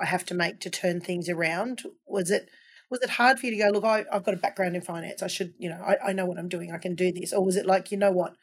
I 0.00 0.06
have 0.06 0.24
to 0.26 0.34
make 0.34 0.60
to 0.60 0.70
turn 0.70 1.00
things 1.00 1.28
around? 1.28 1.82
Was 2.06 2.30
it 2.30 2.48
was 2.90 3.02
it 3.02 3.10
hard 3.10 3.38
for 3.38 3.46
you 3.46 3.52
to 3.52 3.58
go, 3.58 3.70
look, 3.70 3.84
I, 3.84 4.04
have 4.12 4.24
got 4.24 4.34
a 4.34 4.38
background 4.38 4.76
in 4.76 4.82
finance. 4.82 5.22
I 5.22 5.26
should, 5.26 5.54
you 5.58 5.68
know, 5.68 5.82
I, 5.84 6.10
I 6.10 6.12
know 6.12 6.26
what 6.26 6.38
I'm 6.38 6.48
doing. 6.48 6.70
I 6.70 6.78
can 6.78 6.94
do 6.94 7.10
this. 7.10 7.32
Or 7.32 7.44
was 7.44 7.56
it 7.56 7.66
like, 7.66 7.90
you 7.90 7.98
know 7.98 8.12
what? 8.12 8.36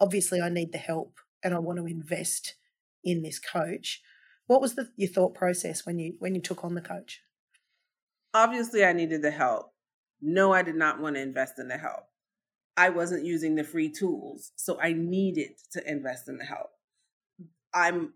Obviously 0.00 0.40
I 0.40 0.48
need 0.48 0.72
the 0.72 0.78
help 0.78 1.18
and 1.42 1.52
I 1.52 1.58
want 1.58 1.78
to 1.78 1.86
invest 1.86 2.54
in 3.04 3.22
this 3.22 3.38
coach. 3.38 4.00
What 4.46 4.60
was 4.60 4.74
the 4.76 4.90
your 4.96 5.10
thought 5.10 5.34
process 5.34 5.84
when 5.84 5.98
you 5.98 6.14
when 6.18 6.34
you 6.34 6.40
took 6.40 6.64
on 6.64 6.74
the 6.74 6.80
coach? 6.80 7.20
Obviously 8.32 8.84
I 8.84 8.92
needed 8.92 9.22
the 9.22 9.30
help. 9.30 9.72
No, 10.20 10.52
I 10.52 10.62
did 10.62 10.76
not 10.76 11.00
want 11.00 11.16
to 11.16 11.22
invest 11.22 11.58
in 11.58 11.68
the 11.68 11.76
help. 11.78 12.04
I 12.78 12.90
wasn't 12.90 13.24
using 13.24 13.56
the 13.56 13.64
free 13.64 13.90
tools. 13.90 14.52
So 14.54 14.78
I 14.80 14.92
needed 14.92 15.50
to 15.72 15.90
invest 15.90 16.28
in 16.28 16.38
the 16.38 16.44
help. 16.44 16.70
I'm 17.74 18.14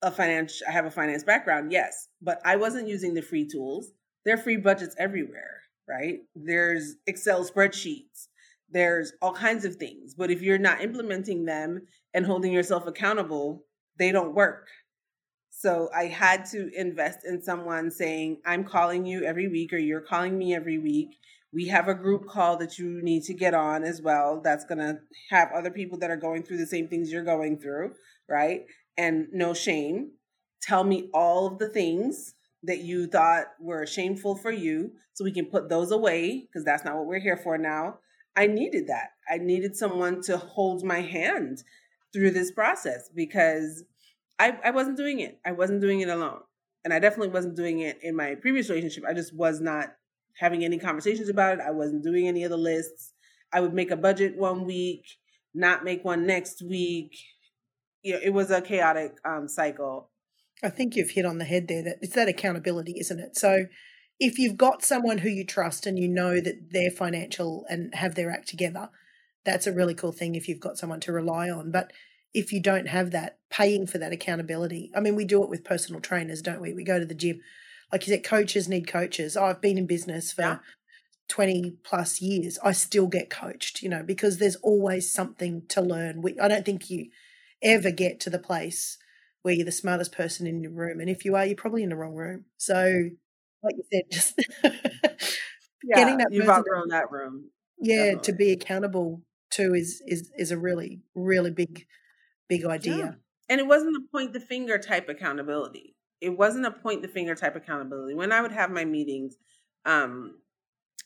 a 0.00 0.10
finance, 0.10 0.62
I 0.66 0.72
have 0.72 0.86
a 0.86 0.90
finance 0.90 1.24
background, 1.24 1.70
yes, 1.70 2.08
but 2.22 2.40
I 2.42 2.56
wasn't 2.56 2.88
using 2.88 3.12
the 3.12 3.20
free 3.20 3.46
tools. 3.46 3.92
There 4.24 4.34
are 4.34 4.42
free 4.42 4.56
budgets 4.56 4.96
everywhere, 4.98 5.60
right? 5.86 6.20
There's 6.34 6.94
Excel 7.06 7.44
spreadsheets, 7.44 8.28
there's 8.70 9.12
all 9.20 9.34
kinds 9.34 9.66
of 9.66 9.76
things. 9.76 10.14
But 10.14 10.30
if 10.30 10.40
you're 10.40 10.56
not 10.56 10.80
implementing 10.80 11.44
them 11.44 11.82
and 12.14 12.24
holding 12.24 12.52
yourself 12.52 12.86
accountable, 12.86 13.64
they 13.98 14.10
don't 14.10 14.34
work. 14.34 14.68
So 15.50 15.90
I 15.94 16.04
had 16.04 16.46
to 16.52 16.70
invest 16.74 17.26
in 17.26 17.42
someone 17.42 17.90
saying, 17.90 18.38
I'm 18.46 18.64
calling 18.64 19.04
you 19.04 19.24
every 19.24 19.48
week, 19.48 19.72
or 19.74 19.78
you're 19.78 20.00
calling 20.00 20.38
me 20.38 20.54
every 20.54 20.78
week, 20.78 21.10
we 21.52 21.68
have 21.68 21.88
a 21.88 21.94
group 21.94 22.26
call 22.26 22.56
that 22.58 22.78
you 22.78 23.00
need 23.02 23.22
to 23.24 23.34
get 23.34 23.54
on 23.54 23.82
as 23.84 24.02
well. 24.02 24.40
That's 24.42 24.64
going 24.64 24.78
to 24.78 24.98
have 25.30 25.50
other 25.54 25.70
people 25.70 25.98
that 25.98 26.10
are 26.10 26.16
going 26.16 26.42
through 26.42 26.58
the 26.58 26.66
same 26.66 26.88
things 26.88 27.10
you're 27.10 27.24
going 27.24 27.58
through, 27.58 27.92
right? 28.28 28.62
And 28.96 29.28
no 29.32 29.54
shame. 29.54 30.12
Tell 30.60 30.84
me 30.84 31.08
all 31.14 31.46
of 31.46 31.58
the 31.58 31.68
things 31.68 32.34
that 32.62 32.80
you 32.80 33.06
thought 33.06 33.46
were 33.60 33.86
shameful 33.86 34.36
for 34.36 34.50
you 34.50 34.92
so 35.14 35.24
we 35.24 35.32
can 35.32 35.46
put 35.46 35.68
those 35.68 35.90
away 35.90 36.46
because 36.46 36.64
that's 36.64 36.84
not 36.84 36.96
what 36.96 37.06
we're 37.06 37.20
here 37.20 37.36
for 37.36 37.56
now. 37.56 37.98
I 38.36 38.46
needed 38.46 38.88
that. 38.88 39.10
I 39.30 39.38
needed 39.38 39.76
someone 39.76 40.22
to 40.22 40.36
hold 40.36 40.84
my 40.84 41.00
hand 41.00 41.62
through 42.12 42.32
this 42.32 42.50
process 42.50 43.08
because 43.14 43.84
I, 44.38 44.58
I 44.64 44.70
wasn't 44.70 44.96
doing 44.96 45.20
it. 45.20 45.38
I 45.44 45.52
wasn't 45.52 45.80
doing 45.80 46.00
it 46.00 46.08
alone. 46.08 46.40
And 46.84 46.94
I 46.94 46.98
definitely 46.98 47.28
wasn't 47.28 47.56
doing 47.56 47.80
it 47.80 47.98
in 48.02 48.14
my 48.14 48.34
previous 48.36 48.68
relationship. 48.68 49.04
I 49.08 49.14
just 49.14 49.34
was 49.34 49.60
not 49.60 49.94
having 50.38 50.64
any 50.64 50.78
conversations 50.78 51.28
about 51.28 51.58
it. 51.58 51.64
I 51.66 51.70
wasn't 51.70 52.04
doing 52.04 52.28
any 52.28 52.44
of 52.44 52.50
the 52.50 52.56
lists. 52.56 53.12
I 53.52 53.60
would 53.60 53.74
make 53.74 53.90
a 53.90 53.96
budget 53.96 54.36
one 54.36 54.64
week, 54.64 55.04
not 55.54 55.84
make 55.84 56.04
one 56.04 56.26
next 56.26 56.62
week. 56.62 57.16
You 58.02 58.14
know, 58.14 58.20
it 58.22 58.30
was 58.30 58.50
a 58.50 58.60
chaotic 58.60 59.16
um, 59.24 59.48
cycle. 59.48 60.10
I 60.62 60.70
think 60.70 60.96
you've 60.96 61.10
hit 61.10 61.24
on 61.24 61.38
the 61.38 61.44
head 61.44 61.68
there. 61.68 61.82
That 61.82 61.96
it's 62.00 62.14
that 62.14 62.28
accountability, 62.28 62.94
isn't 62.98 63.18
it? 63.18 63.36
So, 63.36 63.66
if 64.20 64.38
you've 64.38 64.56
got 64.56 64.84
someone 64.84 65.18
who 65.18 65.28
you 65.28 65.44
trust 65.44 65.86
and 65.86 65.98
you 65.98 66.08
know 66.08 66.40
that 66.40 66.70
they're 66.72 66.90
financial 66.90 67.64
and 67.68 67.94
have 67.94 68.14
their 68.14 68.30
act 68.30 68.48
together, 68.48 68.90
that's 69.44 69.66
a 69.66 69.72
really 69.72 69.94
cool 69.94 70.12
thing. 70.12 70.34
If 70.34 70.48
you've 70.48 70.60
got 70.60 70.78
someone 70.78 71.00
to 71.00 71.12
rely 71.12 71.48
on, 71.48 71.70
but 71.70 71.92
if 72.34 72.52
you 72.52 72.60
don't 72.60 72.88
have 72.88 73.10
that, 73.12 73.38
paying 73.50 73.86
for 73.86 73.98
that 73.98 74.12
accountability. 74.12 74.90
I 74.94 75.00
mean, 75.00 75.16
we 75.16 75.24
do 75.24 75.42
it 75.42 75.48
with 75.48 75.64
personal 75.64 76.00
trainers, 76.00 76.42
don't 76.42 76.60
we? 76.60 76.74
We 76.74 76.84
go 76.84 76.98
to 76.98 77.06
the 77.06 77.14
gym 77.14 77.40
like 77.92 78.06
you 78.06 78.12
said, 78.12 78.24
coaches 78.24 78.68
need 78.68 78.86
coaches. 78.86 79.36
I've 79.36 79.60
been 79.60 79.78
in 79.78 79.86
business 79.86 80.32
for 80.32 80.42
yeah. 80.42 80.58
20 81.28 81.76
plus 81.84 82.20
years. 82.20 82.58
I 82.62 82.72
still 82.72 83.06
get 83.06 83.30
coached, 83.30 83.82
you 83.82 83.88
know, 83.88 84.02
because 84.02 84.38
there's 84.38 84.56
always 84.56 85.12
something 85.12 85.62
to 85.68 85.80
learn. 85.80 86.22
We, 86.22 86.38
I 86.38 86.48
don't 86.48 86.64
think 86.64 86.90
you 86.90 87.10
ever 87.62 87.90
get 87.90 88.20
to 88.20 88.30
the 88.30 88.38
place 88.38 88.98
where 89.42 89.54
you're 89.54 89.64
the 89.64 89.72
smartest 89.72 90.12
person 90.12 90.46
in 90.46 90.60
your 90.60 90.72
room. 90.72 91.00
And 91.00 91.08
if 91.08 91.24
you 91.24 91.36
are, 91.36 91.46
you're 91.46 91.56
probably 91.56 91.82
in 91.82 91.88
the 91.90 91.96
wrong 91.96 92.14
room. 92.14 92.44
So, 92.56 93.10
like 93.62 93.74
you 93.76 93.84
said, 93.92 94.02
just 94.10 94.40
yeah, 94.64 95.94
getting 95.94 96.18
that 96.18 96.28
you've 96.30 96.48
outgrown 96.48 96.88
that 96.88 97.10
room. 97.10 97.50
Yeah, 97.80 97.96
Definitely. 97.96 98.24
to 98.24 98.32
be 98.36 98.52
accountable 98.52 99.22
to 99.52 99.72
is 99.74 100.02
is 100.06 100.30
is 100.36 100.50
a 100.50 100.58
really 100.58 101.00
really 101.14 101.50
big 101.50 101.86
big 102.48 102.64
idea. 102.64 102.96
Yeah. 102.96 103.10
And 103.48 103.60
it 103.60 103.66
wasn't 103.66 103.94
the 103.94 104.06
point 104.12 104.32
the 104.32 104.40
finger 104.40 104.78
type 104.78 105.08
accountability 105.08 105.94
it 106.20 106.30
wasn't 106.30 106.66
a 106.66 106.70
point 106.70 107.02
the 107.02 107.08
finger 107.08 107.34
type 107.34 107.56
accountability. 107.56 108.14
When 108.14 108.32
I 108.32 108.40
would 108.40 108.52
have 108.52 108.70
my 108.70 108.84
meetings, 108.84 109.36
um, 109.84 110.34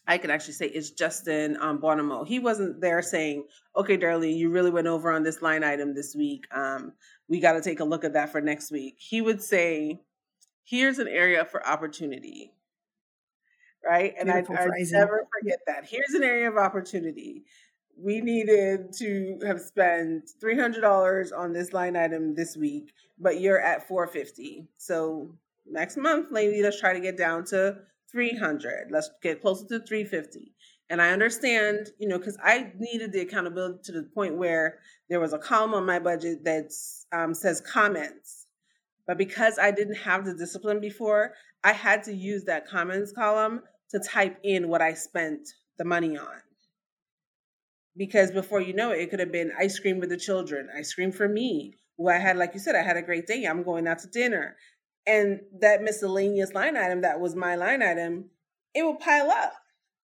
I 0.06 0.18
can 0.18 0.30
actually 0.30 0.54
say 0.54 0.66
it's 0.66 0.90
Justin 0.90 1.56
um, 1.60 1.80
Bonomo. 1.80 2.26
He 2.26 2.38
wasn't 2.38 2.80
there 2.80 3.02
saying, 3.02 3.44
"Okay, 3.76 3.96
Darlene, 3.96 4.36
you 4.36 4.50
really 4.50 4.70
went 4.70 4.86
over 4.86 5.12
on 5.12 5.22
this 5.22 5.42
line 5.42 5.62
item 5.62 5.94
this 5.94 6.14
week. 6.14 6.44
Um, 6.52 6.92
we 7.28 7.40
got 7.40 7.52
to 7.52 7.60
take 7.60 7.80
a 7.80 7.84
look 7.84 8.04
at 8.04 8.14
that 8.14 8.30
for 8.30 8.40
next 8.40 8.72
week." 8.72 8.96
He 8.98 9.20
would 9.20 9.40
say, 9.40 10.00
"Here's 10.64 10.98
an 10.98 11.08
area 11.08 11.44
for 11.44 11.66
opportunity." 11.66 12.52
Right, 13.84 14.14
and 14.18 14.30
I, 14.30 14.38
I 14.38 14.68
never 14.92 15.26
forget 15.40 15.58
that. 15.66 15.84
Here's 15.84 16.14
an 16.14 16.22
area 16.22 16.48
of 16.48 16.56
opportunity. 16.56 17.44
We 17.98 18.20
needed 18.20 18.92
to 18.98 19.38
have 19.46 19.60
spent 19.60 20.30
three 20.40 20.58
hundred 20.58 20.80
dollars 20.80 21.32
on 21.32 21.52
this 21.52 21.72
line 21.72 21.96
item 21.96 22.34
this 22.34 22.56
week, 22.56 22.92
but 23.18 23.40
you're 23.40 23.60
at 23.60 23.86
four 23.88 24.06
fifty. 24.06 24.68
So 24.78 25.34
next 25.66 25.96
month, 25.96 26.30
lady, 26.30 26.62
let's 26.62 26.80
try 26.80 26.92
to 26.92 27.00
get 27.00 27.16
down 27.16 27.44
to 27.46 27.78
300 28.12 28.88
let's 28.90 29.10
get 29.22 29.40
closer 29.40 29.66
to 29.66 29.80
350 29.80 30.52
and 30.90 31.00
i 31.00 31.10
understand 31.10 31.88
you 31.98 32.06
know 32.06 32.18
because 32.18 32.36
i 32.44 32.70
needed 32.78 33.10
the 33.10 33.20
accountability 33.20 33.78
to 33.82 33.92
the 33.92 34.02
point 34.14 34.36
where 34.36 34.78
there 35.08 35.18
was 35.18 35.32
a 35.32 35.38
column 35.38 35.74
on 35.74 35.84
my 35.84 35.98
budget 35.98 36.44
that 36.44 36.70
um, 37.12 37.34
says 37.34 37.60
comments. 37.60 38.46
But 39.06 39.18
because 39.18 39.58
i 39.58 39.70
didn't 39.70 39.96
have 39.96 40.24
the 40.24 40.34
discipline 40.34 40.80
before 40.80 41.32
i 41.64 41.72
had 41.72 42.04
to 42.04 42.14
use 42.14 42.44
that 42.44 42.68
comments 42.68 43.12
column 43.12 43.62
to 43.90 43.98
type 43.98 44.38
in 44.44 44.68
what 44.68 44.82
i 44.82 44.92
spent 44.92 45.48
the 45.78 45.84
money 45.84 46.16
on 46.16 46.42
because 47.96 48.30
before 48.30 48.60
you 48.60 48.72
know 48.72 48.90
it 48.90 49.00
it 49.00 49.10
could 49.10 49.20
have 49.20 49.32
been 49.32 49.52
ice 49.58 49.78
cream 49.78 49.98
with 49.98 50.08
the 50.08 50.16
children 50.16 50.68
ice 50.76 50.94
cream 50.94 51.12
for 51.12 51.28
me 51.28 51.74
well 51.98 52.14
i 52.14 52.18
had 52.18 52.36
like 52.36 52.54
you 52.54 52.60
said 52.60 52.74
i 52.74 52.82
had 52.82 52.96
a 52.96 53.02
great 53.02 53.26
day 53.26 53.44
i'm 53.44 53.62
going 53.62 53.86
out 53.86 53.98
to 53.98 54.08
dinner 54.08 54.56
and 55.06 55.40
that 55.60 55.82
miscellaneous 55.82 56.52
line 56.54 56.76
item 56.76 57.02
that 57.02 57.20
was 57.20 57.34
my 57.34 57.56
line 57.56 57.82
item, 57.82 58.30
it 58.74 58.82
will 58.82 58.96
pile 58.96 59.30
up. 59.30 59.54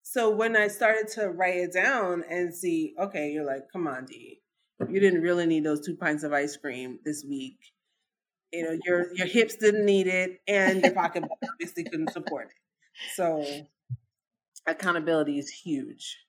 So 0.04 0.30
when 0.30 0.56
I 0.56 0.68
started 0.68 1.08
to 1.16 1.30
write 1.30 1.58
it 1.58 1.74
down 1.74 2.24
and 2.30 2.54
see, 2.54 2.94
okay, 3.00 3.32
you're 3.32 3.46
like, 3.46 3.64
come 3.74 3.88
on, 3.88 4.06
D, 4.06 4.42
you 4.90 5.00
didn't 5.00 5.22
really 5.22 5.46
need 5.46 5.64
those 5.64 5.86
two 5.86 5.96
pints 5.96 6.24
of 6.24 6.32
ice 6.32 6.56
cream 6.56 7.00
this 7.04 7.26
week. 7.28 7.58
You 8.54 8.64
know, 8.64 8.78
your 8.86 9.14
your 9.16 9.28
hips 9.28 9.56
didn't 9.56 9.86
need 9.86 10.08
it, 10.08 10.40
and 10.48 10.82
your 10.82 10.94
pocketbook 10.94 11.38
obviously 11.52 11.84
couldn't 11.84 12.14
support 12.14 12.46
it. 12.46 13.16
So 13.16 13.44
accountability 14.68 15.40
is 15.40 15.50
huge. 15.50 16.25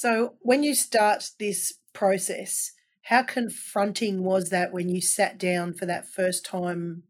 So 0.00 0.34
when 0.42 0.62
you 0.62 0.76
start 0.76 1.28
this 1.40 1.74
process, 1.92 2.70
how 3.02 3.24
confronting 3.24 4.22
was 4.22 4.50
that 4.50 4.72
when 4.72 4.88
you 4.88 5.00
sat 5.00 5.38
down 5.38 5.74
for 5.74 5.86
that 5.86 6.08
first 6.08 6.46
time 6.46 7.02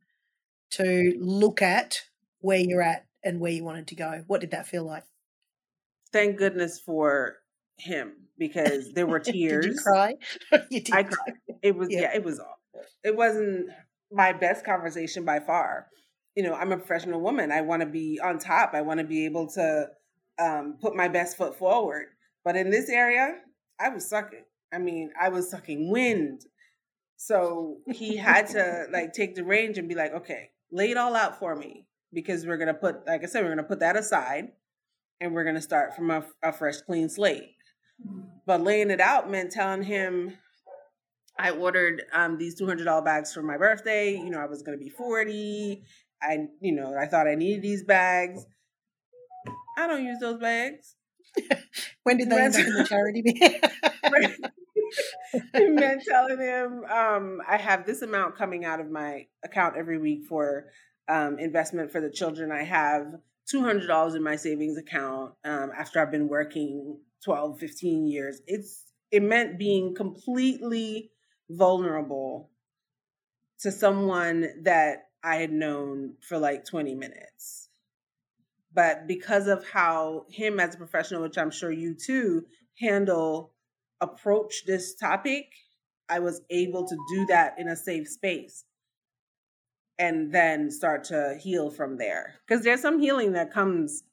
to 0.71 1.15
look 1.21 1.61
at 1.61 2.05
where 2.41 2.61
you're 2.61 2.81
at 2.81 3.05
and 3.23 3.41
where 3.41 3.53
you 3.53 3.63
wanted 3.63 3.89
to 3.89 3.95
go. 3.95 4.25
What 4.27 4.41
did 4.41 4.53
that 4.53 4.67
feel 4.67 4.85
like? 4.85 5.05
Thank 6.15 6.39
goodness 6.39 6.81
for 6.81 7.35
him 7.77 8.15
because 8.39 8.95
there 8.95 9.07
were 9.07 9.21
tears. 9.21 9.67
did 9.67 9.75
you 9.75 9.81
cry? 9.83 10.15
you 10.71 10.81
did 10.81 10.95
I 10.95 11.03
cry. 11.03 11.27
It 11.61 11.77
was 11.77 11.89
yeah. 11.91 12.01
yeah, 12.01 12.17
it 12.17 12.25
was 12.25 12.41
awful. 12.41 12.89
It 13.05 13.15
wasn't 13.15 13.67
my 14.11 14.33
best 14.33 14.65
conversation 14.65 15.27
by 15.27 15.41
far. 15.41 15.89
You 16.35 16.43
know, 16.43 16.55
I'm 16.55 16.73
a 16.73 16.79
professional 16.79 17.21
woman. 17.21 17.53
I 17.53 17.61
want 17.61 17.83
to 17.83 17.87
be 17.87 18.19
on 18.25 18.39
top. 18.39 18.71
I 18.73 18.81
want 18.81 18.99
to 19.01 19.05
be 19.05 19.27
able 19.27 19.47
to 19.49 19.89
um, 20.39 20.79
put 20.81 20.97
my 20.97 21.09
best 21.09 21.37
foot 21.37 21.59
forward. 21.59 22.07
But 22.49 22.57
in 22.57 22.71
this 22.71 22.89
area, 22.89 23.41
I 23.79 23.91
was 23.91 24.09
sucking. 24.09 24.47
I 24.73 24.79
mean, 24.79 25.11
I 25.21 25.29
was 25.29 25.51
sucking 25.51 25.91
wind. 25.91 26.47
So 27.19 27.77
he 27.93 28.17
had 28.17 28.47
to 28.53 28.87
like 28.91 29.13
take 29.13 29.35
the 29.35 29.45
range 29.45 29.77
and 29.77 29.87
be 29.87 29.95
like, 29.95 30.15
okay, 30.15 30.53
lay 30.73 30.91
it 30.91 30.97
all 30.97 31.15
out 31.15 31.39
for 31.39 31.55
me 31.55 31.85
because 32.11 32.47
we're 32.47 32.57
going 32.57 32.69
to 32.69 32.73
put, 32.73 33.07
like 33.07 33.23
I 33.23 33.27
said, 33.27 33.43
we're 33.43 33.55
going 33.55 33.59
to 33.59 33.65
put 33.65 33.81
that 33.81 33.99
aside 33.99 34.53
and 35.21 35.35
we're 35.35 35.45
going 35.45 35.57
to 35.57 35.61
start 35.61 35.95
from 35.95 36.11
a, 36.11 36.25
a 36.43 36.51
fresh, 36.51 36.81
clean 36.81 37.11
slate. 37.11 37.51
But 38.47 38.63
laying 38.63 38.91
it 38.91 39.03
out 39.03 39.31
meant 39.31 39.53
telling 39.53 39.83
him 39.83 40.39
I 41.39 41.51
ordered 41.51 42.05
um, 42.15 42.39
these 42.39 42.59
$200 42.59 43.05
bags 43.05 43.31
for 43.31 43.43
my 43.43 43.59
birthday. 43.59 44.13
You 44.13 44.31
know, 44.31 44.39
I 44.39 44.47
was 44.47 44.63
going 44.63 44.79
to 44.79 44.83
be 44.83 44.89
40. 44.89 45.83
I, 46.23 46.47
you 46.63 46.73
know, 46.73 46.97
I 46.99 47.05
thought 47.05 47.29
I 47.29 47.35
needed 47.35 47.61
these 47.61 47.85
bags. 47.85 48.47
I 49.77 49.87
don't 49.87 50.03
use 50.03 50.19
those 50.19 50.41
bags. 50.41 50.95
when 52.09 52.17
did 52.17 52.31
they 52.31 52.41
end 52.41 52.55
up 52.55 52.67
in 52.67 52.75
the 52.75 52.85
charity 52.85 53.23
it 55.55 55.73
meant 55.75 56.03
telling 56.09 56.39
him 56.39 56.85
um, 56.85 57.41
I 57.47 57.59
have 57.59 57.85
this 57.85 58.01
amount 58.01 58.37
coming 58.37 58.65
out 58.65 58.81
of 58.81 58.91
my 58.91 59.27
account 59.45 59.77
every 59.77 59.99
week 59.99 60.25
for 60.27 60.71
um, 61.09 61.39
investment 61.39 61.93
for 61.93 62.01
the 62.01 62.11
children. 62.11 62.51
I 62.51 62.65
have 62.65 63.07
$200 63.53 64.17
in 64.17 64.23
my 64.23 64.37
savings 64.37 64.79
account 64.79 65.35
um, 65.45 65.71
after 65.77 66.01
I've 66.01 66.11
been 66.11 66.29
working 66.29 66.99
12, 67.25 67.59
15 67.59 68.07
years. 68.07 68.41
It's 68.47 68.85
it 69.11 69.23
meant 69.23 69.59
being 69.59 69.95
completely 69.95 71.11
vulnerable 71.51 72.51
to 73.61 73.73
someone 73.73 74.49
that 74.63 75.09
I 75.23 75.37
had 75.37 75.53
known 75.53 76.15
for 76.21 76.39
like 76.39 76.65
20 76.65 76.95
minutes. 76.95 77.68
But 78.79 79.09
because 79.09 79.49
of 79.49 79.69
how 79.69 80.27
him 80.31 80.61
as 80.61 80.77
a 80.77 80.79
professional, 80.79 81.23
which 81.23 81.37
I'm 81.37 81.51
sure 81.51 81.73
you 81.73 81.97
too, 81.97 82.47
handle 82.79 83.53
approach 84.01 84.67
this 84.67 84.95
topic, 84.95 85.47
I 86.09 86.21
was 86.21 86.43
able 86.49 86.87
to 86.87 86.97
do 87.13 87.27
that 87.27 87.59
in 87.59 87.67
a 87.67 87.75
safe 87.75 88.07
space 88.07 88.65
and 89.99 90.33
then 90.33 90.71
start 90.71 91.03
to 91.07 91.37
heal 91.43 91.71
from 91.73 91.99
there. 91.99 92.35
Because 92.47 92.63
there's 92.63 92.81
some 92.81 93.01
healing 93.01 93.33
that 93.33 93.53
comes. 93.53 94.05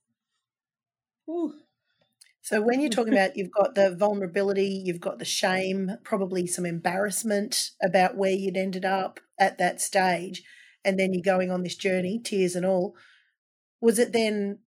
Whew. 1.26 1.54
So, 2.42 2.60
when 2.60 2.82
you're 2.82 2.90
talking 2.90 3.14
about 3.20 3.38
you've 3.38 3.52
got 3.52 3.76
the 3.76 3.96
vulnerability, 3.96 4.82
you've 4.84 5.00
got 5.00 5.20
the 5.20 5.26
shame, 5.26 5.92
probably 6.04 6.48
some 6.48 6.66
embarrassment 6.66 7.70
about 7.84 8.18
where 8.18 8.32
you'd 8.32 8.58
ended 8.58 8.84
up 8.84 9.20
at 9.40 9.60
that 9.60 9.80
stage, 9.80 10.42
and 10.84 11.00
then 11.00 11.14
you're 11.14 11.22
going 11.22 11.52
on 11.52 11.62
this 11.62 11.76
journey, 11.76 12.18
tears 12.18 12.56
and 12.56 12.66
all, 12.66 12.96
was 13.86 14.00
it 14.00 14.14
then 14.14 14.58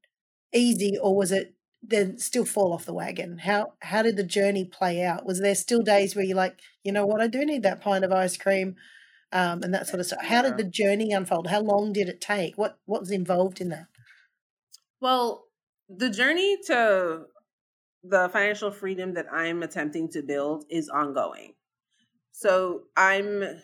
easy 0.55 0.97
or 0.97 1.17
was 1.17 1.33
it 1.33 1.55
then 1.83 2.19
still 2.19 2.45
fall 2.45 2.73
off 2.73 2.85
the 2.85 2.95
wagon? 2.95 3.39
How 3.39 3.73
how 3.81 4.03
did 4.03 4.17
the 4.17 4.23
journey 4.23 4.65
play 4.65 5.03
out? 5.03 5.27
Was 5.27 5.41
there 5.41 5.57
still 5.57 5.83
days 5.83 6.15
where 6.15 6.25
you're 6.25 6.37
like, 6.37 6.61
you 6.85 6.93
know 6.93 7.05
what, 7.05 7.21
I 7.21 7.27
do 7.27 7.45
need 7.45 7.65
that 7.65 7.81
pint 7.81 8.05
of 8.05 8.13
ice 8.13 8.37
cream, 8.37 8.77
um, 9.33 9.65
and 9.65 9.75
that 9.75 9.89
sort 9.89 9.99
of 9.99 10.07
stuff? 10.07 10.23
How 10.23 10.43
did 10.43 10.57
the 10.57 10.63
journey 10.63 11.11
unfold? 11.11 11.49
How 11.49 11.61
long 11.61 11.93
did 11.93 12.09
it 12.09 12.21
take? 12.21 12.57
What 12.57 12.79
what 12.87 13.01
was 13.01 13.11
involved 13.11 13.61
in 13.61 13.71
that? 13.71 13.87
Well, 15.01 15.47
the 15.89 16.11
journey 16.11 16.57
to 16.67 17.25
the 18.05 18.29
financial 18.33 18.71
freedom 18.71 19.15
that 19.15 19.27
I'm 19.33 19.65
attempting 19.65 20.09
to 20.11 20.23
build 20.23 20.65
is 20.71 20.89
ongoing. 20.89 21.55
So 22.31 22.83
I'm 22.97 23.63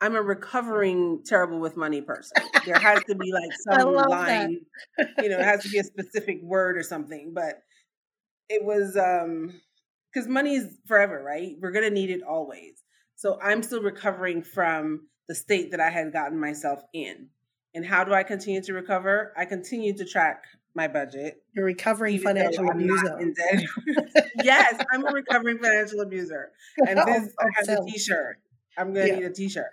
I'm 0.00 0.14
a 0.14 0.22
recovering 0.22 1.22
terrible 1.24 1.58
with 1.58 1.76
money 1.76 2.00
person. 2.00 2.36
There 2.64 2.78
has 2.78 3.02
to 3.04 3.14
be 3.14 3.32
like 3.32 3.50
some 3.68 3.94
line, 3.94 4.60
you 5.18 5.28
know, 5.28 5.38
it 5.38 5.44
has 5.44 5.62
to 5.64 5.68
be 5.68 5.78
a 5.78 5.84
specific 5.84 6.40
word 6.42 6.76
or 6.76 6.82
something. 6.82 7.32
But 7.34 7.62
it 8.48 8.64
was 8.64 8.96
um 8.96 9.60
because 10.12 10.28
money 10.28 10.56
is 10.56 10.66
forever, 10.86 11.22
right? 11.22 11.56
We're 11.60 11.72
gonna 11.72 11.90
need 11.90 12.10
it 12.10 12.22
always. 12.22 12.82
So 13.16 13.38
I'm 13.42 13.62
still 13.62 13.82
recovering 13.82 14.42
from 14.42 15.08
the 15.28 15.34
state 15.34 15.72
that 15.72 15.80
I 15.80 15.90
had 15.90 16.12
gotten 16.12 16.38
myself 16.38 16.80
in. 16.92 17.28
And 17.74 17.84
how 17.84 18.04
do 18.04 18.14
I 18.14 18.22
continue 18.22 18.62
to 18.62 18.72
recover? 18.72 19.32
I 19.36 19.44
continue 19.44 19.96
to 19.96 20.04
track 20.04 20.44
my 20.74 20.88
budget. 20.88 21.42
You're 21.54 21.66
recovering 21.66 22.18
financial 22.18 22.68
abuser. 22.70 23.18
yes, 24.44 24.80
I'm 24.92 25.06
a 25.06 25.12
recovering 25.12 25.58
financial 25.58 26.00
abuser. 26.00 26.52
And 26.86 26.98
this 26.98 27.34
I 27.38 27.46
have 27.56 27.68
a 27.68 27.84
t-shirt. 27.84 28.38
I'm 28.78 28.92
going 28.92 29.06
to 29.06 29.12
yeah. 29.12 29.18
need 29.20 29.26
a 29.26 29.32
t-shirt. 29.32 29.72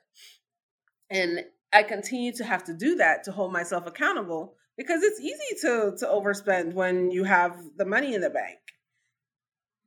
And 1.09 1.43
I 1.71 1.83
continue 1.83 2.31
to 2.33 2.43
have 2.43 2.63
to 2.65 2.73
do 2.73 2.95
that 2.95 3.23
to 3.25 3.31
hold 3.31 3.51
myself 3.53 3.85
accountable 3.85 4.55
because 4.77 5.03
it's 5.03 5.19
easy 5.19 5.59
to 5.61 5.93
to 5.99 6.05
overspend 6.05 6.73
when 6.73 7.11
you 7.11 7.23
have 7.23 7.57
the 7.77 7.85
money 7.85 8.13
in 8.13 8.21
the 8.21 8.29
bank. 8.29 8.59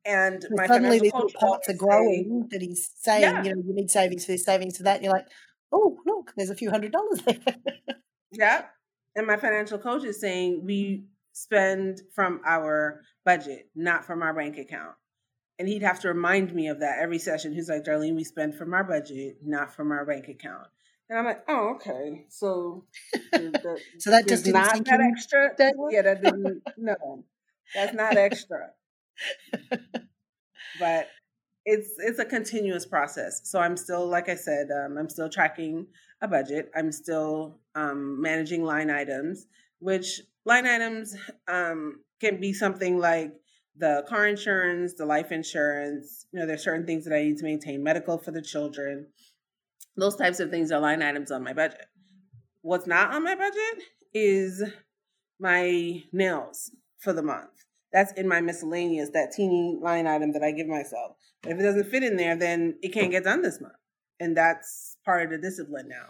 And 0.05 0.45
well, 0.51 0.57
my 0.63 0.67
suddenly 0.67 1.01
these 1.01 1.13
little 1.13 1.31
pots 1.39 1.69
are 1.69 1.75
growing 1.75 2.49
say, 2.51 2.59
that 2.59 2.65
he's 2.65 2.91
saying, 2.97 3.23
yeah. 3.23 3.43
you 3.43 3.55
know, 3.55 3.63
you 3.67 3.75
need 3.75 3.91
savings 3.91 4.25
for 4.25 4.33
this, 4.33 4.45
savings 4.45 4.77
for 4.77 4.85
that. 4.85 4.97
And 4.97 5.05
you're 5.05 5.13
like, 5.13 5.29
oh, 5.73 5.99
look, 6.07 6.33
there's 6.37 6.51
a 6.51 6.55
few 6.55 6.71
hundred 6.71 6.93
dollars 6.93 7.21
there. 7.23 7.39
yeah. 8.33 8.65
And 9.17 9.27
my 9.27 9.37
financial 9.37 9.79
coach 9.79 10.05
is 10.05 10.21
saying 10.21 10.63
we 10.65 11.05
spend 11.33 12.01
from 12.15 12.41
our 12.47 13.03
budget, 13.25 13.69
not 13.75 14.05
from 14.05 14.23
our 14.23 14.33
bank 14.33 14.57
account 14.57 14.95
and 15.59 15.69
he'd 15.69 15.83
have 15.83 16.01
to 16.01 16.09
remind 16.09 16.55
me 16.55 16.69
of 16.69 16.81
that 16.81 16.99
every 17.01 17.19
session. 17.19 17.53
He's 17.53 17.69
like, 17.69 17.85
Darlene, 17.85 18.15
we 18.15 18.25
spend 18.25 18.55
from 18.55 18.73
our 18.75 18.85
budget, 18.85 19.39
not 19.45 19.75
from 19.75 19.91
our 19.91 20.05
bank 20.05 20.29
account. 20.29 20.69
And 21.11 21.19
I'm 21.19 21.25
like, 21.25 21.43
oh, 21.49 21.75
okay. 21.77 22.27
So, 22.29 22.85
the, 23.33 23.79
so 23.99 24.11
that 24.11 24.29
just 24.29 24.47
not 24.47 24.85
that 24.85 25.01
extra. 25.01 25.51
That 25.57 25.75
yeah, 25.91 26.03
that 26.03 26.23
didn't. 26.23 26.63
no, 26.77 27.25
that's 27.75 27.95
not 27.95 28.17
extra. 28.17 28.71
but 30.79 31.09
it's 31.65 31.91
it's 31.99 32.19
a 32.19 32.25
continuous 32.25 32.85
process. 32.87 33.41
So 33.45 33.59
I'm 33.59 33.77
still, 33.77 34.07
like 34.07 34.29
I 34.29 34.35
said, 34.35 34.69
um, 34.71 34.99
I'm 34.99 35.09
still 35.09 35.31
tracking 35.31 35.87
a 36.21 36.29
budget. 36.29 36.71
I'm 36.77 36.93
still 36.93 37.59
um, 37.75 38.21
managing 38.21 38.65
line 38.65 38.91
items, 38.91 39.47
which 39.79 40.21
line 40.45 40.67
items 40.67 41.17
um, 41.49 42.01
can 42.21 42.39
be 42.39 42.53
something 42.53 42.99
like 42.99 43.33
the 43.79 44.05
car 44.09 44.27
insurance, 44.27 44.95
the 44.95 45.07
life 45.07 45.33
insurance. 45.33 46.27
You 46.33 46.41
know, 46.41 46.47
there's 46.47 46.65
certain 46.65 46.87
things 46.87 47.05
that 47.05 47.15
I 47.15 47.23
need 47.23 47.39
to 47.39 47.45
maintain, 47.45 47.83
medical 47.83 48.19
for 48.19 48.31
the 48.31 48.43
children. 48.43 49.07
Those 49.97 50.17
types 50.17 50.41
of 50.41 50.51
things 50.51 50.71
are 50.73 50.81
line 50.81 51.03
items 51.03 51.31
on 51.31 51.43
my 51.43 51.53
budget. 51.53 51.87
What's 52.63 52.87
not 52.87 53.15
on 53.15 53.25
my 53.25 53.35
budget 53.35 53.85
is 54.13 54.63
my 55.41 56.03
nails 56.13 56.71
for 56.99 57.13
the 57.13 57.23
month. 57.23 57.51
That's 57.93 58.13
in 58.13 58.29
my 58.29 58.41
miscellaneous, 58.41 59.11
that 59.11 59.33
teeny 59.33 59.79
line 59.81 60.07
item 60.07 60.33
that 60.33 60.43
I 60.43 60.51
give 60.51 60.67
myself. 60.67 61.17
If 61.47 61.59
it 61.59 61.63
doesn't 61.63 61.91
fit 61.91 62.03
in 62.03 62.17
there, 62.17 62.37
then 62.37 62.79
it 62.83 62.93
can't 62.93 63.11
get 63.11 63.25
done 63.25 63.43
this 63.43 63.61
month. 63.61 63.75
And 64.21 64.37
that's 64.37 64.97
part 65.05 65.25
of 65.25 65.31
the 65.31 65.39
discipline 65.39 65.89
now. 65.89 66.07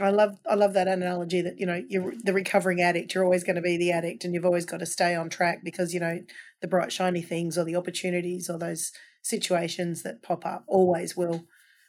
I 0.00 0.10
love 0.10 0.38
I 0.48 0.54
love 0.54 0.72
that 0.72 0.88
analogy 0.88 1.42
that 1.42 1.58
you 1.60 1.66
know 1.66 1.82
you're 1.88 2.14
the 2.22 2.32
recovering 2.32 2.80
addict. 2.80 3.14
You're 3.14 3.24
always 3.24 3.44
going 3.44 3.56
to 3.56 3.62
be 3.62 3.76
the 3.76 3.92
addict, 3.92 4.24
and 4.24 4.32
you've 4.32 4.46
always 4.46 4.64
got 4.64 4.78
to 4.78 4.86
stay 4.86 5.14
on 5.14 5.28
track 5.28 5.60
because 5.62 5.92
you 5.92 6.00
know 6.00 6.20
the 6.62 6.68
bright 6.68 6.92
shiny 6.92 7.20
things 7.20 7.58
or 7.58 7.64
the 7.64 7.76
opportunities 7.76 8.48
or 8.48 8.58
those 8.58 8.92
situations 9.22 10.02
that 10.02 10.22
pop 10.22 10.46
up 10.46 10.64
always 10.66 11.16
will 11.16 11.44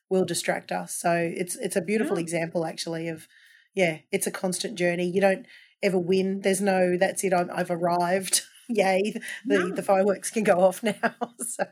will 0.10 0.26
distract 0.26 0.72
us. 0.72 0.94
So 0.96 1.14
it's 1.14 1.56
it's 1.56 1.78
a 1.78 1.82
beautiful 1.82 2.18
yeah. 2.18 2.24
example 2.24 2.66
actually 2.66 3.08
of 3.08 3.28
yeah, 3.74 4.00
it's 4.12 4.28
a 4.28 4.32
constant 4.32 4.78
journey. 4.78 5.10
You 5.10 5.22
don't 5.22 5.46
ever 5.82 5.98
win. 5.98 6.42
There's 6.42 6.62
no 6.62 6.98
that's 6.98 7.24
it. 7.24 7.34
i 7.34 7.46
have 7.58 7.72
arrived. 7.72 8.42
Yay! 8.70 9.14
The 9.46 9.60
no. 9.60 9.70
the 9.72 9.84
fireworks 9.84 10.32
can 10.32 10.44
go 10.44 10.60
off 10.60 10.82
now. 10.84 10.94
so 11.40 11.66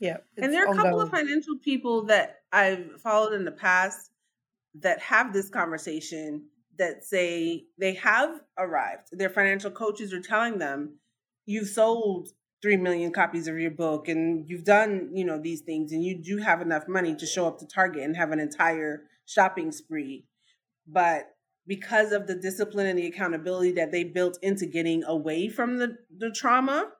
yeah, 0.00 0.18
and 0.36 0.52
there 0.52 0.66
are 0.66 0.72
a 0.72 0.76
couple 0.76 1.00
of 1.00 1.10
financial 1.10 1.56
people 1.58 2.06
that 2.06 2.40
I've 2.52 3.00
followed 3.00 3.32
in 3.32 3.44
the 3.44 3.52
past 3.52 4.09
that 4.74 5.00
have 5.00 5.32
this 5.32 5.48
conversation 5.48 6.46
that 6.78 7.04
say 7.04 7.66
they 7.78 7.94
have 7.94 8.40
arrived. 8.58 9.08
Their 9.12 9.30
financial 9.30 9.70
coaches 9.70 10.12
are 10.12 10.20
telling 10.20 10.58
them, 10.58 10.98
"You've 11.46 11.68
sold 11.68 12.30
3 12.62 12.76
million 12.76 13.12
copies 13.12 13.48
of 13.48 13.58
your 13.58 13.70
book 13.70 14.08
and 14.08 14.48
you've 14.48 14.64
done, 14.64 15.10
you 15.12 15.24
know, 15.24 15.38
these 15.38 15.62
things 15.62 15.92
and 15.92 16.04
you 16.04 16.22
do 16.22 16.38
have 16.38 16.60
enough 16.60 16.86
money 16.88 17.14
to 17.16 17.26
show 17.26 17.46
up 17.46 17.58
to 17.58 17.66
Target 17.66 18.02
and 18.02 18.16
have 18.16 18.32
an 18.32 18.40
entire 18.40 19.04
shopping 19.26 19.72
spree." 19.72 20.26
But 20.86 21.36
because 21.66 22.12
of 22.12 22.26
the 22.26 22.34
discipline 22.34 22.86
and 22.86 22.98
the 22.98 23.06
accountability 23.06 23.72
that 23.72 23.92
they 23.92 24.02
built 24.02 24.38
into 24.42 24.66
getting 24.66 25.04
away 25.04 25.48
from 25.48 25.78
the, 25.78 25.98
the 26.16 26.30
trauma, 26.30 26.90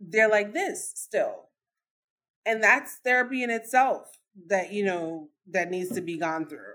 they're 0.00 0.28
like 0.28 0.52
this 0.52 0.92
still. 0.96 1.48
And 2.44 2.62
that's 2.62 2.98
therapy 3.04 3.42
in 3.42 3.50
itself 3.50 4.18
that, 4.48 4.72
you 4.72 4.84
know, 4.84 5.28
that 5.52 5.70
needs 5.70 5.94
to 5.94 6.00
be 6.00 6.18
gone 6.18 6.46
through. 6.46 6.74